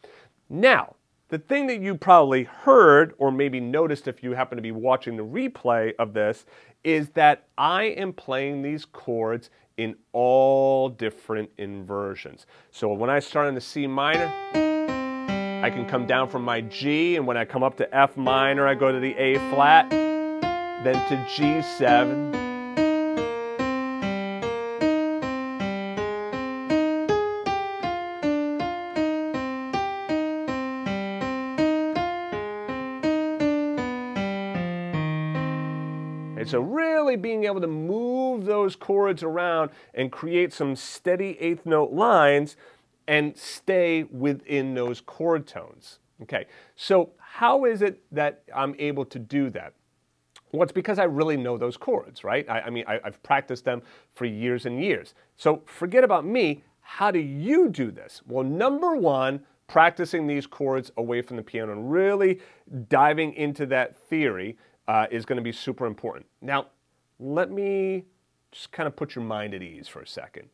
Now, 0.49 0.97
the 1.29 1.39
thing 1.39 1.67
that 1.67 1.81
you 1.81 1.95
probably 1.95 2.45
heard 2.45 3.13
or 3.19 3.31
maybe 3.31 3.61
noticed 3.61 4.09
if 4.09 4.23
you 4.23 4.33
happen 4.33 4.57
to 4.57 4.63
be 4.63 4.73
watching 4.73 5.17
the 5.17 5.25
replay 5.25 5.93
of 5.99 6.15
this 6.15 6.47
is 6.83 7.11
that 7.11 7.49
I 7.59 7.85
am 7.85 8.15
playing 8.15 8.63
these 8.63 8.87
chords 8.87 9.51
in 9.77 9.97
all 10.13 10.89
different 10.89 11.51
inversions. 11.59 12.47
So 12.71 12.91
when 12.93 13.11
I 13.11 13.19
start 13.19 13.49
on 13.49 13.55
the 13.55 13.61
C 13.61 13.87
minor, 13.87 14.33
I 15.67 15.71
can 15.71 15.85
come 15.85 16.07
down 16.07 16.29
from 16.29 16.45
my 16.45 16.61
G, 16.61 17.17
and 17.17 17.27
when 17.27 17.37
I 17.37 17.45
come 17.45 17.65
up 17.65 17.77
to 17.79 17.93
F 17.93 18.17
minor, 18.17 18.69
I 18.69 18.77
go 18.77 18.93
to 18.93 19.01
the 19.01 19.17
A 19.17 19.35
flat, 19.51 19.91
then 19.91 20.95
to 21.09 21.17
G7. 21.35 22.47
And 36.37 36.49
so 36.49 36.61
really 36.61 37.17
being 37.17 37.43
able 37.43 37.61
to 37.61 37.67
move 37.67 38.45
those 38.45 38.77
chords 38.77 39.25
around 39.25 39.71
and 39.95 40.13
create 40.13 40.53
some 40.53 40.77
steady 40.77 41.37
eighth 41.41 41.67
note 41.67 41.91
lines 41.91 42.57
and 43.09 43.37
stay 43.37 44.05
within 44.05 44.75
those 44.75 45.01
chord 45.01 45.47
tones. 45.47 45.99
Okay, 46.23 46.47
so 46.77 47.11
how 47.19 47.64
is 47.66 47.83
it 47.83 48.03
that 48.12 48.42
I'm 48.55 48.75
able 48.79 49.05
to 49.07 49.19
do 49.19 49.51
that? 49.51 49.75
Well, 50.53 50.62
it's 50.62 50.73
because 50.73 50.99
I 50.99 51.05
really 51.05 51.37
know 51.37 51.59
those 51.59 51.77
chords, 51.77 52.25
right? 52.25 52.49
I, 52.49 52.61
I 52.61 52.71
mean, 52.71 52.85
I, 52.87 53.01
I've 53.05 53.23
practiced 53.23 53.64
them 53.64 53.83
for 54.14 54.25
years 54.25 54.64
and 54.64 54.83
years. 54.83 55.14
So 55.37 55.62
forget 55.66 56.05
about 56.05 56.25
me. 56.25 56.64
How 56.81 57.11
do 57.11 57.19
you 57.19 57.69
do 57.69 57.90
this? 57.90 58.23
Well, 58.27 58.45
number 58.45 58.97
one, 58.97 59.40
practicing 59.66 60.27
these 60.27 60.47
chords 60.47 60.92
away 60.97 61.21
from 61.21 61.37
the 61.37 61.42
piano 61.42 61.73
and 61.73 61.90
really 61.90 62.40
diving 62.88 63.35
into 63.35 63.66
that 63.66 63.97
theory 64.09 64.57
uh, 64.88 65.07
is 65.11 65.27
going 65.27 65.37
to 65.37 65.42
be 65.42 65.53
super 65.53 65.85
important. 65.85 66.27
Now, 66.40 66.69
let 67.19 67.51
me 67.51 68.05
just 68.53 68.71
kind 68.71 68.87
of 68.87 68.95
put 68.95 69.14
your 69.14 69.25
mind 69.25 69.53
at 69.53 69.62
ease 69.62 69.88
for 69.88 70.01
a 70.01 70.07
second 70.07 70.49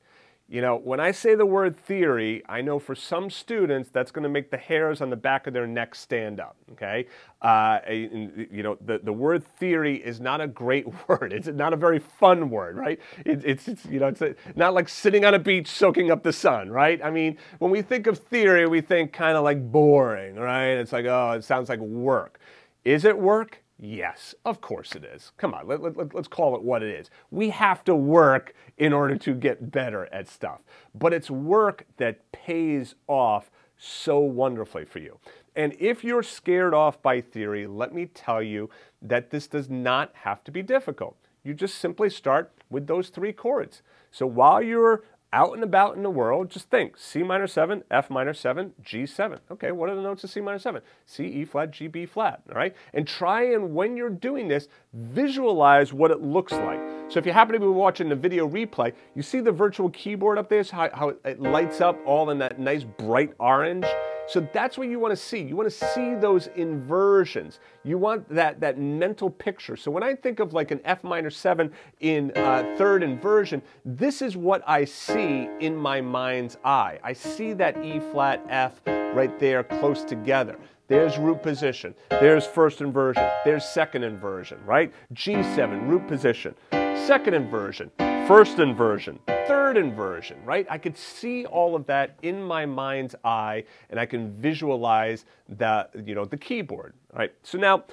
You 0.53 0.61
know, 0.61 0.77
when 0.77 1.01
I 1.01 1.13
say 1.13 1.35
the 1.35 1.47
word 1.47 1.79
theory, 1.79 2.43
I 2.47 2.61
know 2.61 2.79
for 2.79 2.95
some 2.95 3.31
students 3.31 3.89
that's 3.89 4.11
going 4.11 4.25
to 4.25 4.29
make 4.29 4.51
the 4.51 4.59
hairs 4.59 5.01
on 5.01 5.09
the 5.09 5.17
back 5.17 5.47
of 5.47 5.55
their 5.55 5.67
neck 5.67 5.95
stand 5.95 6.41
up. 6.41 6.57
Okay, 6.73 7.07
uh, 7.41 7.79
you 7.89 8.63
know, 8.63 8.77
the, 8.85 9.01
the 9.03 9.15
word 9.15 9.47
theory 9.47 9.97
is 9.97 10.21
not 10.21 10.43
a 10.43 10.47
great 10.47 10.87
word. 11.09 11.33
It's 11.33 11.49
not 11.49 11.73
a 11.73 11.77
very 11.77 11.99
fun 11.99 12.51
word, 12.51 12.77
right? 12.77 13.01
It, 13.25 13.43
it's, 13.47 13.67
it's, 13.67 13.87
you 13.87 13.99
know, 13.99 14.09
it's 14.09 14.21
a, 14.21 14.35
not 14.55 14.75
like 14.75 14.91
sitting 14.91 15.25
on 15.25 15.33
a 15.33 15.39
beach 15.39 15.69
soaking 15.69 16.11
up 16.11 16.23
the 16.23 16.35
sun, 16.35 16.69
right? 16.71 17.03
I 17.03 17.11
mean, 17.11 17.39
when 17.59 17.71
we 17.71 17.81
think 17.81 18.07
of 18.07 18.19
theory, 18.19 18.67
we 18.67 18.83
think 18.83 19.15
kind 19.15 19.39
of 19.39 19.45
like 19.45 19.73
boring, 19.73 20.35
right? 20.35 20.73
It's 20.73 20.93
like, 20.93 21.07
oh, 21.07 21.31
it 21.31 21.45
sounds 21.45 21.71
like 21.71 21.81
work. 21.81 22.39
Is 22.85 23.07
it 23.07 23.17
work? 23.17 23.63
Yes, 23.79 24.35
of 24.45 24.61
course 24.61 24.95
it 24.95 25.05
is. 25.05 25.33
Come 25.37 25.55
on, 25.55 25.67
let, 25.67 25.83
let, 25.83 26.15
let's 26.15 26.29
call 26.29 26.55
it 26.55 26.63
what 26.63 26.83
it 26.83 26.95
is. 26.95 27.11
We 27.31 27.51
have 27.51 27.83
to 27.85 27.95
work 27.95 28.55
in 28.79 28.93
order 28.93 29.17
to 29.17 29.35
get 29.35 29.73
better 29.73 30.09
at 30.13 30.29
stuff, 30.29 30.61
but 30.95 31.13
it's 31.13 31.31
work 31.31 31.87
that 31.97 32.31
pays 32.33 32.95
off 33.09 33.51
so 33.77 34.21
wonderfully 34.21 34.85
for 34.85 35.01
you. 35.01 35.19
And 35.57 35.75
if 35.81 36.05
you're 36.05 36.23
scared 36.23 36.75
off 36.75 37.03
by 37.03 37.21
theory, 37.21 37.67
let 37.67 37.93
me 37.93 38.07
tell 38.07 38.43
you 38.43 38.71
that 39.03 39.31
this 39.31 39.49
does 39.49 39.69
not 39.69 40.13
have 40.15 40.45
to 40.45 40.53
be 40.53 40.63
difficult. 40.63 41.17
You 41.43 41.53
just 41.53 41.77
simply 41.79 42.09
start 42.09 42.53
with 42.71 42.87
those 42.87 43.09
three 43.09 43.33
chords. 43.33 43.83
So 44.13 44.27
while 44.27 44.63
you're 44.63 45.03
out 45.33 45.55
and 45.55 45.65
about 45.65 45.97
in 45.97 46.03
the 46.03 46.11
world, 46.11 46.51
just 46.51 46.71
think 46.71 46.97
C 46.99 47.23
minor 47.23 47.47
7, 47.47 47.85
F 47.91 48.11
minor 48.11 48.35
7, 48.35 48.73
G7. 48.83 49.39
Okay, 49.51 49.73
what 49.73 49.89
are 49.89 49.95
the 49.95 50.03
notes 50.03 50.25
of 50.25 50.31
C 50.31 50.41
minor 50.41 50.59
7? 50.59 50.83
C, 51.07 51.25
E 51.25 51.45
flat, 51.45 51.71
G, 51.71 51.87
B 51.87 52.07
flat, 52.07 52.43
all 52.49 52.55
right? 52.55 52.75
And 52.93 53.07
try 53.07 53.53
and, 53.53 53.75
when 53.75 53.97
you're 53.97 54.11
doing 54.11 54.49
this, 54.49 54.69
visualize 54.93 55.93
what 55.93 56.11
it 56.11 56.21
looks 56.21 56.53
like. 56.53 56.81
So 57.09 57.19
if 57.19 57.27
you 57.27 57.33
happen 57.33 57.55
to 57.55 57.61
be 57.61 57.67
watching 57.67 58.09
the 58.09 58.17
video 58.17 58.49
replay, 58.49 58.93
you 59.15 59.23
see 59.23 59.41
the 59.41 59.53
virtual 59.53 59.91
keyboard 59.91 60.39
up 60.39 60.49
there, 60.49 60.63
how, 60.65 60.91
how 60.93 61.09
it 61.25 61.41
lights 61.41 61.81
up 61.81 61.99
all 62.07 62.31
in 62.31 62.39
that 62.39 62.59
nice 62.59 62.85
bright 62.85 63.33
orange? 63.39 63.87
So 64.27 64.47
that's 64.53 64.79
what 64.79 64.89
you 64.89 64.99
want 64.99 65.13
to 65.13 65.17
see. 65.17 65.41
You 65.41 65.57
want 65.57 65.71
to 65.71 65.87
see 65.95 66.15
those 66.15 66.49
inversions. 66.57 67.61
You 67.85 67.99
want 67.99 68.29
that, 68.29 68.61
that 68.61 68.79
mental 68.79 69.31
picture. 69.31 69.77
So 69.77 69.91
when 69.91 70.03
I 70.03 70.15
think 70.15 70.41
of 70.41 70.53
like 70.53 70.71
an 70.71 70.81
F 70.85 71.05
minor 71.05 71.31
7 71.31 71.71
in 72.01 72.33
uh, 72.37 72.75
third 72.77 73.03
inversion, 73.03 73.63
this 73.85 74.23
is 74.23 74.37
what 74.37 74.63
I 74.67 74.85
see 74.85 75.49
in 75.61 75.77
my 75.77 76.01
mind's 76.01 76.57
eye. 76.65 76.99
I 77.03 77.13
see 77.13 77.53
that 77.55 77.83
E 77.85 78.01
flat 78.13 78.45
F 78.49 78.81
right 78.87 79.39
there 79.39 79.65
close 79.65 80.05
together. 80.05 80.59
There's 80.89 81.17
root 81.17 81.43
position. 81.43 81.95
There's 82.11 82.47
first 82.47 82.81
inversion. 82.81 83.27
There's 83.45 83.65
second 83.65 84.03
inversion, 84.03 84.59
right? 84.67 84.93
G7, 85.15 85.89
root 85.89 86.07
position. 86.07 86.55
Second 86.71 87.35
inversion, 87.35 87.91
first 88.27 88.61
inversion, 88.61 89.19
third 89.27 89.77
inversion, 89.77 90.39
right? 90.45 90.65
I 90.71 90.79
could 90.79 90.97
see 90.97 91.45
all 91.45 91.75
of 91.75 91.87
that 91.87 92.19
in 92.23 92.43
my 92.43 92.65
mind's 92.65 93.17
eye 93.25 93.65
and 93.91 93.99
I 93.99 94.07
can 94.07 94.31
visualize 94.41 95.25
the, 95.49 95.89
you 96.07 96.15
know, 96.15 96.25
the 96.25 96.37
keyboard, 96.37 96.95
right? 97.13 97.33
So 97.43 97.59
now, 97.59 97.85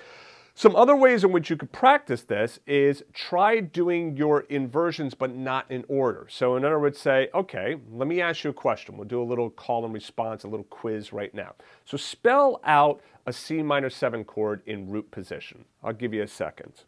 some 0.54 0.76
other 0.76 0.96
ways 0.96 1.24
in 1.24 1.32
which 1.32 1.50
you 1.50 1.56
could 1.56 1.72
practice 1.72 2.24
this 2.24 2.60
is 2.68 3.02
try 3.14 3.60
doing 3.60 4.18
your 4.18 4.42
inversions 4.42 5.14
but 5.14 5.34
not 5.34 5.70
in 5.72 5.84
order. 5.88 6.28
So 6.30 6.58
in 6.58 6.66
other 6.66 6.80
words, 6.80 7.00
say, 7.00 7.30
okay, 7.34 7.78
let 7.92 8.08
me 8.08 8.22
ask 8.22 8.44
you 8.44 8.52
a 8.52 8.54
question. 8.54 8.98
We'll 8.98 9.08
do 9.08 9.22
a 9.22 9.24
little 9.24 9.50
call 9.50 9.84
and 9.84 9.94
response, 9.94 10.44
a 10.44 10.48
little 10.48 10.66
quiz 10.66 11.12
right 11.12 11.34
now. 11.34 11.56
So 11.86 11.98
spell 11.98 12.60
out 12.66 13.02
a 13.26 13.34
C 13.34 13.64
minor 13.64 13.90
7 13.90 14.26
chord 14.26 14.62
in 14.66 14.90
root 14.90 15.10
position. 15.12 15.66
I'll 15.84 15.94
give 15.94 16.14
you 16.14 16.24
a 16.24 16.28
second, 16.28 16.84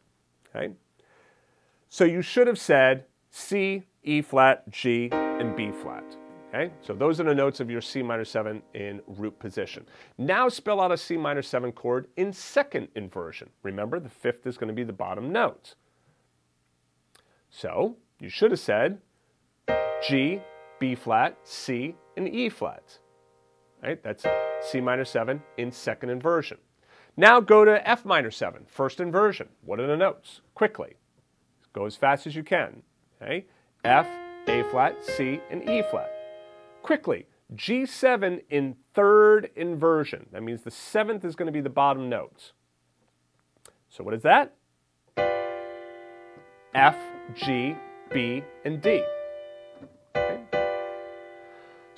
okay? 0.54 0.74
So 1.90 2.04
you 2.04 2.22
should 2.22 2.48
have 2.48 2.60
said 2.60 3.06
C, 3.32 3.84
E 4.04 4.22
flat, 4.22 4.70
G, 4.70 5.10
and 5.12 5.56
B 5.56 5.72
flat. 5.72 6.04
Okay, 6.54 6.74
so 6.82 6.94
those 6.94 7.22
are 7.22 7.24
the 7.24 7.34
notes 7.34 7.62
of 7.62 7.72
your 7.72 7.80
C 7.80 8.04
minor 8.04 8.26
7 8.26 8.62
in 8.74 9.02
root 9.08 9.40
position. 9.40 9.86
Now 10.18 10.50
spell 10.50 10.82
out 10.82 10.92
a 10.92 10.98
C 10.98 11.16
minor 11.16 11.42
7 11.42 11.72
chord 11.72 12.08
in 12.18 12.34
second 12.34 12.90
inversion. 12.96 13.50
Remember, 13.64 14.02
the 14.02 14.10
fifth 14.10 14.46
is 14.46 14.58
going 14.58 14.68
to 14.68 14.74
be 14.74 14.84
the 14.84 14.92
bottom 14.92 15.32
note. 15.32 15.76
So 17.50 17.96
you 18.20 18.28
should 18.28 18.52
have 18.52 18.60
said 18.60 19.00
G, 20.06 20.42
B 20.80 20.94
flat, 20.94 21.38
C, 21.44 21.96
and 22.18 22.28
E 22.28 22.50
flat. 22.50 23.00
Right, 23.82 24.04
that's 24.04 24.26
C 24.60 24.82
minor 24.82 25.06
7 25.06 25.42
in 25.58 25.72
second 25.72 26.10
inversion. 26.10 26.58
Now 27.16 27.40
go 27.40 27.64
to 27.64 27.88
F 27.88 28.04
minor 28.04 28.32
7, 28.32 28.66
first 28.68 29.00
inversion. 29.00 29.48
What 29.64 29.80
are 29.80 29.88
the 29.88 29.96
notes? 29.96 30.42
Quickly. 30.54 30.96
Go 31.72 31.86
as 31.86 31.96
fast 31.96 32.28
as 32.28 32.36
you 32.36 32.44
can. 32.44 32.84
Okay? 33.22 33.46
F, 33.84 34.08
A 34.48 34.64
flat, 34.72 34.96
C, 35.04 35.40
and 35.50 35.68
E 35.70 35.84
flat. 35.90 36.12
Quickly, 36.82 37.28
G7 37.56 38.42
in 38.50 38.76
third 38.94 39.52
inversion. 39.56 40.28
That 40.32 40.44
means 40.44 40.62
the 40.62 40.72
seventh 40.72 41.26
is 41.26 41.36
going 41.36 41.48
to 41.48 41.52
be 41.52 41.62
the 41.62 41.70
bottom 41.70 42.10
notes. 42.10 42.54
So 43.90 44.04
what 44.04 44.14
is 44.14 44.24
that? 44.24 44.56
F, 46.74 46.98
G, 47.36 47.76
B, 48.12 48.44
and 48.64 48.82
D. 48.82 49.04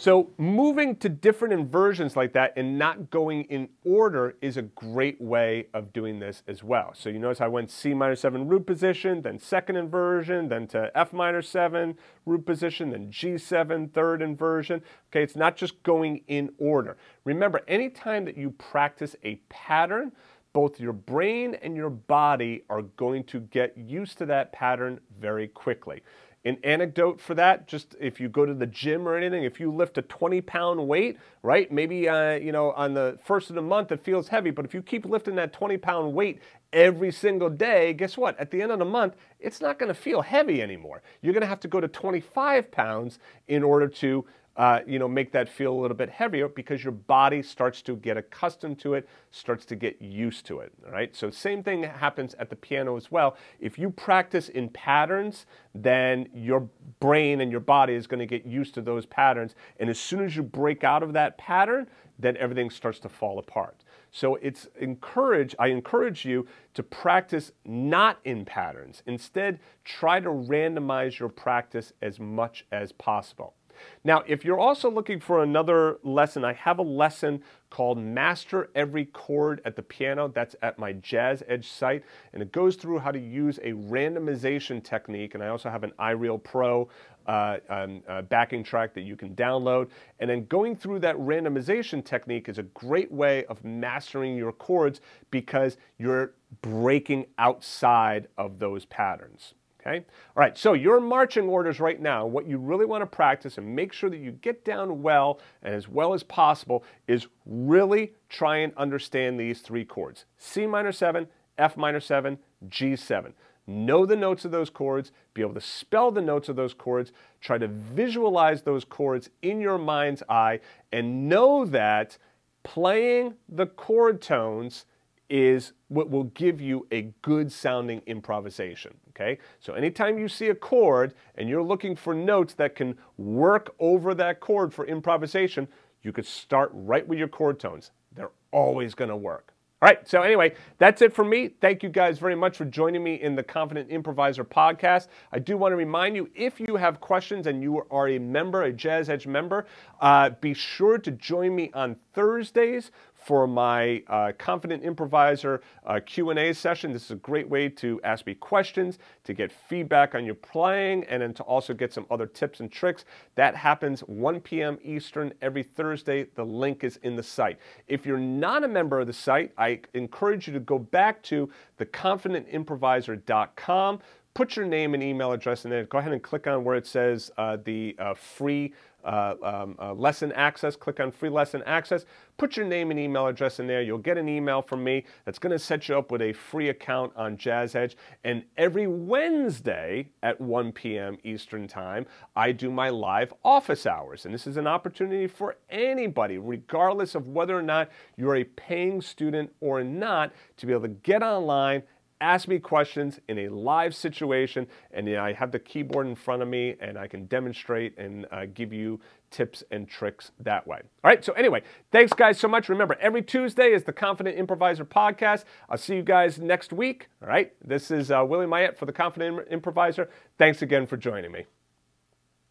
So 0.04 0.32
moving 0.38 0.98
to 0.98 1.08
different 1.08 1.54
inversions 1.54 2.18
like 2.18 2.34
that 2.34 2.52
and 2.58 2.78
not 2.78 3.10
going 3.10 3.46
in 3.46 3.70
order 3.86 4.36
is 4.42 4.58
a 4.58 4.64
great 4.64 5.22
way 5.22 5.68
of 5.74 5.94
doing 5.94 6.20
this 6.20 6.44
as 6.46 6.62
well. 6.62 6.92
So 6.94 7.08
you 7.08 7.20
notice 7.20 7.40
I 7.40 7.48
went 7.48 7.72
C 7.72 7.94
minor 7.94 8.18
7 8.18 8.50
root 8.50 8.68
position, 8.68 9.22
then 9.22 9.40
second 9.40 9.78
inversion, 9.78 10.50
then 10.50 10.68
to 10.68 10.92
F 10.94 11.14
minor 11.14 11.42
7 11.42 11.98
root 12.26 12.46
position, 12.46 12.90
then 12.90 13.12
G7 13.12 13.94
third 13.94 14.22
inversion. 14.22 14.82
Okay, 15.10 15.24
it's 15.24 15.38
not 15.38 15.56
just 15.56 15.82
going 15.84 16.26
in 16.28 16.52
order. 16.58 16.98
Remember, 17.24 17.62
anytime 17.70 18.26
that 18.26 18.36
you 18.38 18.52
practice 18.52 19.16
a 19.24 19.36
pattern, 19.48 20.12
both 20.52 20.82
your 20.82 20.92
brain 20.92 21.56
and 21.62 21.78
your 21.78 21.90
body 21.90 22.66
are 22.70 22.82
going 22.82 23.24
to 23.24 23.40
get 23.40 23.78
used 23.78 24.18
to 24.18 24.26
that 24.26 24.52
pattern 24.52 25.00
very 25.18 25.48
quickly. 25.48 26.04
An 26.46 26.58
anecdote 26.64 27.22
for 27.22 27.36
that, 27.36 27.70
just 27.70 27.96
if 28.02 28.20
you 28.20 28.28
go 28.28 28.46
to 28.46 28.54
the 28.54 28.66
gym 28.66 29.08
or 29.08 29.16
anything, 29.16 29.46
if 29.46 29.62
you 29.62 29.72
lift 29.72 29.98
a 29.98 30.02
20 30.02 30.42
pound 30.42 30.88
weight, 30.88 31.18
right? 31.42 31.72
Maybe, 31.72 32.10
uh, 32.10 32.34
you 32.34 32.52
know, 32.52 32.72
on 32.74 32.94
the 32.94 33.18
first 33.24 33.50
of 33.50 33.56
the 33.56 33.62
month 33.62 33.94
it 33.94 34.04
feels 34.04 34.28
heavy, 34.28 34.52
but 34.52 34.66
if 34.66 34.74
you 34.74 34.82
keep 34.82 35.06
lifting 35.06 35.36
that 35.36 35.54
20 35.54 35.78
pound 35.78 36.14
weight 36.14 36.42
every 36.74 37.12
single 37.12 37.50
day, 37.50 37.94
guess 37.94 38.18
what? 38.18 38.38
At 38.40 38.52
the 38.52 38.62
end 38.62 38.74
of 38.74 38.80
the 38.80 38.86
month, 38.86 39.16
it's 39.40 39.62
not 39.62 39.80
going 39.80 39.88
to 39.88 39.94
feel 39.94 40.22
heavy 40.22 40.62
anymore. 40.62 41.02
You're 41.22 41.34
going 41.34 41.42
to 41.42 41.48
have 41.48 41.62
to 41.62 41.70
go 41.70 41.80
to 41.80 41.88
25 41.88 42.72
pounds 42.72 43.20
in 43.48 43.64
order 43.64 43.88
to 43.88 44.26
uh, 44.56 44.82
you 44.86 45.00
know, 45.00 45.08
make 45.08 45.32
that 45.32 45.50
feel 45.50 45.74
a 45.74 45.80
little 45.80 45.98
bit 45.98 46.10
heavier 46.10 46.48
because 46.48 46.84
your 46.84 46.92
body 46.92 47.42
starts 47.42 47.82
to 47.82 47.96
get 47.96 48.18
accustomed 48.18 48.78
to 48.80 48.94
it, 48.94 49.10
starts 49.32 49.66
to 49.66 49.76
get 49.76 50.00
used 50.02 50.46
to 50.46 50.60
it. 50.60 50.72
All 50.86 50.92
right. 50.92 51.16
So 51.16 51.32
same 51.32 51.64
thing 51.64 51.84
happens 51.84 52.36
at 52.36 52.50
the 52.50 52.56
piano 52.56 52.96
as 52.96 53.12
well. 53.12 53.36
If 53.60 53.80
you 53.80 53.90
practice 53.90 54.50
in 54.50 54.70
patterns, 54.70 55.48
then 55.74 56.30
your 56.36 56.70
brain 57.00 57.42
and 57.42 57.52
your 57.52 57.62
body 57.62 57.94
is 57.94 58.06
going 58.06 58.20
to 58.20 58.28
get 58.28 58.46
used 58.46 58.76
to 58.76 58.82
those 58.82 59.08
patterns. 59.08 59.56
And 59.80 59.90
as 59.90 60.00
soon 60.00 60.24
as 60.24 60.36
you 60.36 60.44
break 60.44 60.84
out 60.84 61.02
of 61.02 61.14
that 61.14 61.38
pattern, 61.38 61.88
then 62.20 62.38
everything 62.38 62.70
starts 62.70 63.00
to 63.00 63.10
fall 63.10 63.40
apart. 63.40 63.84
So 64.12 64.36
it's 64.36 64.68
encourage, 64.80 65.56
I 65.58 65.68
encourage 65.68 66.24
you 66.26 66.46
to 66.76 66.84
practice 66.84 67.52
not 67.66 68.20
in 68.24 68.46
patterns. 68.46 69.02
Instead, 69.08 69.60
try 69.84 70.20
to 70.20 70.30
randomize 70.30 71.18
your 71.18 71.30
practice 71.30 71.92
as 72.04 72.20
much 72.20 72.68
as 72.72 72.92
possible. 72.92 73.56
Now, 74.04 74.24
if 74.28 74.44
you're 74.44 74.60
also 74.60 74.90
looking 74.90 75.20
for 75.20 75.44
another 75.44 75.98
lesson, 76.04 76.44
I 76.44 76.54
have 76.54 76.80
a 76.80 76.84
lesson 76.84 77.44
called 77.70 77.98
Master 77.98 78.70
Every 78.76 79.06
Chord 79.06 79.62
at 79.66 79.76
the 79.76 79.82
Piano. 79.82 80.28
That's 80.28 80.56
at 80.62 80.78
my 80.78 80.94
Jazz 80.94 81.44
Edge 81.48 81.68
site, 81.68 82.04
and 82.34 82.44
it 82.44 82.52
goes 82.52 82.76
through 82.76 83.00
how 83.00 83.12
to 83.12 83.20
use 83.20 83.58
a 83.60 83.72
randomization 83.72 84.84
technique. 84.84 85.34
And 85.34 85.44
I 85.44 85.48
also 85.48 85.70
have 85.70 85.84
an 85.84 85.92
iReal 86.00 86.42
Pro 86.44 86.90
uh, 87.26 87.58
um, 87.70 88.04
uh, 88.08 88.22
backing 88.22 88.64
track 88.64 88.94
that 88.94 89.02
you 89.02 89.16
can 89.16 89.36
download. 89.36 89.90
And 90.20 90.30
then 90.30 90.46
going 90.46 90.76
through 90.76 91.00
that 91.00 91.16
randomization 91.18 92.04
technique 92.04 92.50
is 92.50 92.58
a 92.58 92.64
great 92.64 93.12
way 93.12 93.46
of 93.46 93.64
mastering 93.64 94.36
your 94.36 94.52
chords 94.52 95.02
because 95.32 95.78
you're 95.98 96.34
breaking 96.62 97.26
outside 97.38 98.28
of 98.38 98.60
those 98.60 98.86
patterns. 98.86 99.54
Okay? 99.86 99.98
All 99.98 100.42
right, 100.42 100.58
so 100.58 100.74
your 100.74 101.00
marching 101.00 101.50
orders 101.50 101.80
right 101.80 102.00
now, 102.00 102.26
what 102.26 102.48
you 102.48 102.58
really 102.58 102.86
want 102.86 103.02
to 103.02 103.06
practice 103.06 103.58
and 103.58 103.76
make 103.76 103.92
sure 103.92 104.10
that 104.10 104.20
you 104.20 104.32
get 104.32 104.64
down 104.64 105.02
well 105.02 105.40
and 105.62 105.76
as 105.76 105.90
well 105.90 106.14
as 106.14 106.24
possible 106.24 106.84
is 107.08 107.28
really 107.46 108.14
try 108.30 108.58
and 108.58 108.74
understand 108.78 109.40
these 109.40 109.60
three 109.60 109.84
chords 109.84 110.26
C 110.38 110.66
minor 110.66 110.92
7, 110.92 111.28
F 111.58 111.76
minor 111.76 112.00
7, 112.00 112.38
G7. 112.70 113.34
Know 113.66 114.06
the 114.06 114.16
notes 114.16 114.44
of 114.44 114.52
those 114.52 114.70
chords, 114.70 115.12
be 115.34 115.42
able 115.42 115.54
to 115.54 115.62
spell 115.62 116.12
the 116.12 116.22
notes 116.22 116.50
of 116.50 116.56
those 116.56 116.74
chords, 116.74 117.12
try 117.40 117.58
to 117.58 117.68
visualize 117.68 118.62
those 118.62 118.84
chords 118.84 119.30
in 119.42 119.62
your 119.62 119.78
mind's 119.78 120.22
eye, 120.28 120.60
and 120.92 121.30
know 121.30 121.66
that 121.66 122.18
playing 122.64 123.36
the 123.48 123.68
chord 123.68 124.22
tones 124.22 124.86
is 125.30 125.74
what 125.88 126.10
will 126.10 126.26
give 126.26 126.62
you 126.62 126.88
a 126.92 127.14
good 127.22 127.52
sounding 127.52 128.02
improvisation. 128.06 128.94
Okay? 129.10 129.40
So 129.60 129.74
anytime 129.74 130.18
you 130.18 130.28
see 130.28 130.50
a 130.50 130.56
chord 130.56 131.14
and 131.36 131.48
you're 131.48 131.64
looking 131.64 131.96
for 131.96 132.14
notes 132.14 132.54
that 132.56 132.76
can 132.76 132.98
work 133.18 133.74
over 133.80 134.14
that 134.16 134.40
chord 134.40 134.74
for 134.74 134.86
improvisation, 134.86 135.68
you 136.02 136.12
could 136.12 136.26
start 136.26 136.72
right 136.74 137.08
with 137.08 137.18
your 137.18 137.28
chord 137.28 137.60
tones. 137.60 137.92
They're 138.14 138.32
always 138.52 138.94
going 138.94 139.10
to 139.10 139.16
work. 139.16 139.54
All 139.84 139.90
right, 139.90 140.08
so 140.08 140.22
anyway, 140.22 140.54
that's 140.78 141.02
it 141.02 141.14
for 141.14 141.26
me. 141.26 141.50
Thank 141.60 141.84
you 141.84 141.90
guys 141.90 142.18
very 142.18 142.36
much 142.36 142.56
for 142.56 142.64
joining 142.64 143.04
me 143.04 143.16
in 143.16 143.36
the 143.36 143.44
Confident 143.44 143.90
Improviser 143.90 144.46
podcast. 144.46 145.08
I 145.34 145.40
do 145.40 145.58
want 145.58 145.74
to 145.74 145.76
remind 145.76 146.16
you 146.16 146.30
if 146.34 146.58
you 146.58 146.78
have 146.78 147.02
questions 147.02 147.48
and 147.48 147.62
you 147.62 147.86
are 147.92 148.08
a 148.08 148.18
member, 148.18 148.64
a 148.64 148.72
Jazz 148.72 149.10
Edge 149.10 149.28
member, 149.28 149.66
uh, 150.00 150.30
be 150.40 150.54
sure 150.54 150.98
to 151.00 151.12
join 151.12 151.54
me 151.54 151.70
on 151.74 151.98
Thursdays 152.14 152.92
for 153.24 153.48
my 153.48 154.04
uh, 154.08 154.34
Confident 154.38 154.84
Improviser 154.84 155.62
uh, 155.86 156.00
Q&A 156.06 156.54
session. 156.54 156.92
This 156.92 157.06
is 157.06 157.12
a 157.12 157.16
great 157.16 157.50
way 157.50 157.70
to 157.70 158.02
ask 158.04 158.26
me 158.26 158.36
questions, 158.36 159.00
to 159.24 159.34
get 159.34 159.50
feedback 159.52 160.16
on 160.16 160.26
your 160.26 160.36
playing, 160.36 161.06
and 161.06 161.22
then 161.22 161.34
to 161.36 161.44
also 161.44 161.74
get 161.74 161.94
some 161.94 162.06
other 162.12 162.28
tips 162.28 162.60
and 162.60 162.70
tricks. 162.72 163.06
That 163.36 163.56
happens 163.56 164.02
1 164.02 164.42
p.m. 164.42 164.78
Eastern 164.84 165.34
every 165.42 165.64
Thursday. 165.64 166.26
The 166.36 166.44
link 166.44 166.84
is 166.84 167.00
in 167.04 167.16
the 167.16 167.24
site. 167.24 167.58
If 167.88 168.06
you're 168.06 168.18
not 168.18 168.64
a 168.64 168.68
member 168.68 169.00
of 169.00 169.08
the 169.08 169.14
site, 169.14 169.54
I 169.58 169.80
encourage 169.94 170.48
you 170.48 170.54
to 170.54 170.60
go 170.60 170.78
back 170.78 171.24
to 171.24 171.50
theconfidentimproviser.com 171.80 174.00
put 174.34 174.56
your 174.56 174.66
name 174.66 174.94
and 174.94 175.04
email 175.04 175.32
address 175.32 175.66
in 175.66 175.72
there. 175.72 175.84
Go 175.86 176.00
ahead 176.00 176.12
and 176.12 176.22
click 176.22 176.48
on 176.48 176.64
where 176.64 176.76
it 176.76 176.88
says 176.88 177.32
uh, 177.38 177.58
the 177.64 177.96
uh, 178.00 178.14
free 178.16 178.74
uh, 179.04 179.36
um, 179.44 179.76
uh, 179.80 179.94
lesson 179.94 180.32
access. 180.34 180.76
Click 180.76 181.00
on 181.00 181.12
free 181.12 181.30
lesson 181.30 181.64
access. 181.66 182.06
Put 182.38 182.58
your 182.58 182.66
name 182.66 182.92
and 182.92 183.00
email 183.00 183.28
address 183.28 183.60
in 183.60 183.68
there. 183.68 183.82
You'll 183.82 183.98
get 183.98 184.18
an 184.18 184.28
email 184.28 184.62
from 184.62 184.84
me 184.84 185.06
that's 185.26 185.40
going 185.40 185.52
to 185.52 185.60
set 185.60 185.88
you 185.88 185.98
up 185.98 186.12
with 186.12 186.22
a 186.22 186.34
free 186.34 186.70
account 186.70 187.14
on 187.16 187.38
Jazz 187.38 187.76
Edge. 187.76 187.96
And 188.24 188.44
every 188.58 188.88
Wednesday 188.88 190.10
at 190.24 190.40
1 190.42 190.72
p.m. 190.72 191.18
Eastern 191.24 191.68
Time, 191.68 192.06
I 192.36 192.52
do 192.52 192.72
my 192.72 192.90
live 192.90 193.34
office 193.44 193.86
hours. 193.86 194.26
And 194.26 194.34
this 194.34 194.48
is 194.48 194.58
an 194.58 194.68
opportunity 194.68 195.28
for 195.28 195.58
anybody, 195.70 196.38
regardless 196.38 197.16
of 197.16 197.28
whether 197.28 197.58
or 197.58 197.62
not 197.62 197.90
you're 198.18 198.38
a 198.38 198.44
paying 198.44 199.02
student 199.02 199.54
or 199.62 199.84
not, 199.84 200.34
to 200.58 200.66
be 200.66 200.74
able 200.74 200.84
to 200.84 200.88
get 200.90 201.22
online 201.22 201.84
ask 202.24 202.48
me 202.48 202.58
questions 202.58 203.20
in 203.28 203.38
a 203.40 203.50
live 203.50 203.94
situation, 203.94 204.66
and 204.92 205.08
you 205.08 205.16
know, 205.16 205.24
I 205.24 205.34
have 205.34 205.52
the 205.52 205.60
keyboard 205.60 206.08
in 206.08 206.16
front 206.16 206.42
of 206.42 206.48
me, 206.48 206.76
and 206.80 206.98
I 206.98 207.08
can 207.08 207.26
demonstrate 207.26 207.98
and 207.98 208.26
uh, 208.32 208.46
give 208.54 208.72
you 208.72 209.00
tips 209.30 209.64
and 209.72 209.88
tricks 209.88 210.32
that 210.40 210.66
way. 210.66 210.78
All 211.04 211.10
right, 211.10 211.24
so 211.24 211.34
anyway, 211.34 211.64
thanks 211.92 212.14
guys 212.14 212.40
so 212.40 212.48
much. 212.48 212.70
Remember, 212.70 212.96
every 213.02 213.22
Tuesday 213.22 213.74
is 213.74 213.84
the 213.84 213.94
Confident 213.94 214.38
Improviser 214.38 214.86
podcast. 214.86 215.44
I'll 215.70 215.78
see 215.78 215.96
you 215.96 216.04
guys 216.04 216.40
next 216.40 216.72
week. 216.72 217.10
All 217.22 217.28
right, 217.28 217.54
this 217.66 217.92
is 217.92 218.10
uh, 218.10 218.24
Willie 218.26 218.46
Myette 218.46 218.78
for 218.78 218.86
the 218.86 218.94
Confident 218.94 219.48
Improviser. 219.52 220.10
Thanks 220.38 220.62
again 220.62 220.88
for 220.88 220.98
joining 220.98 221.32
me. 221.32 221.46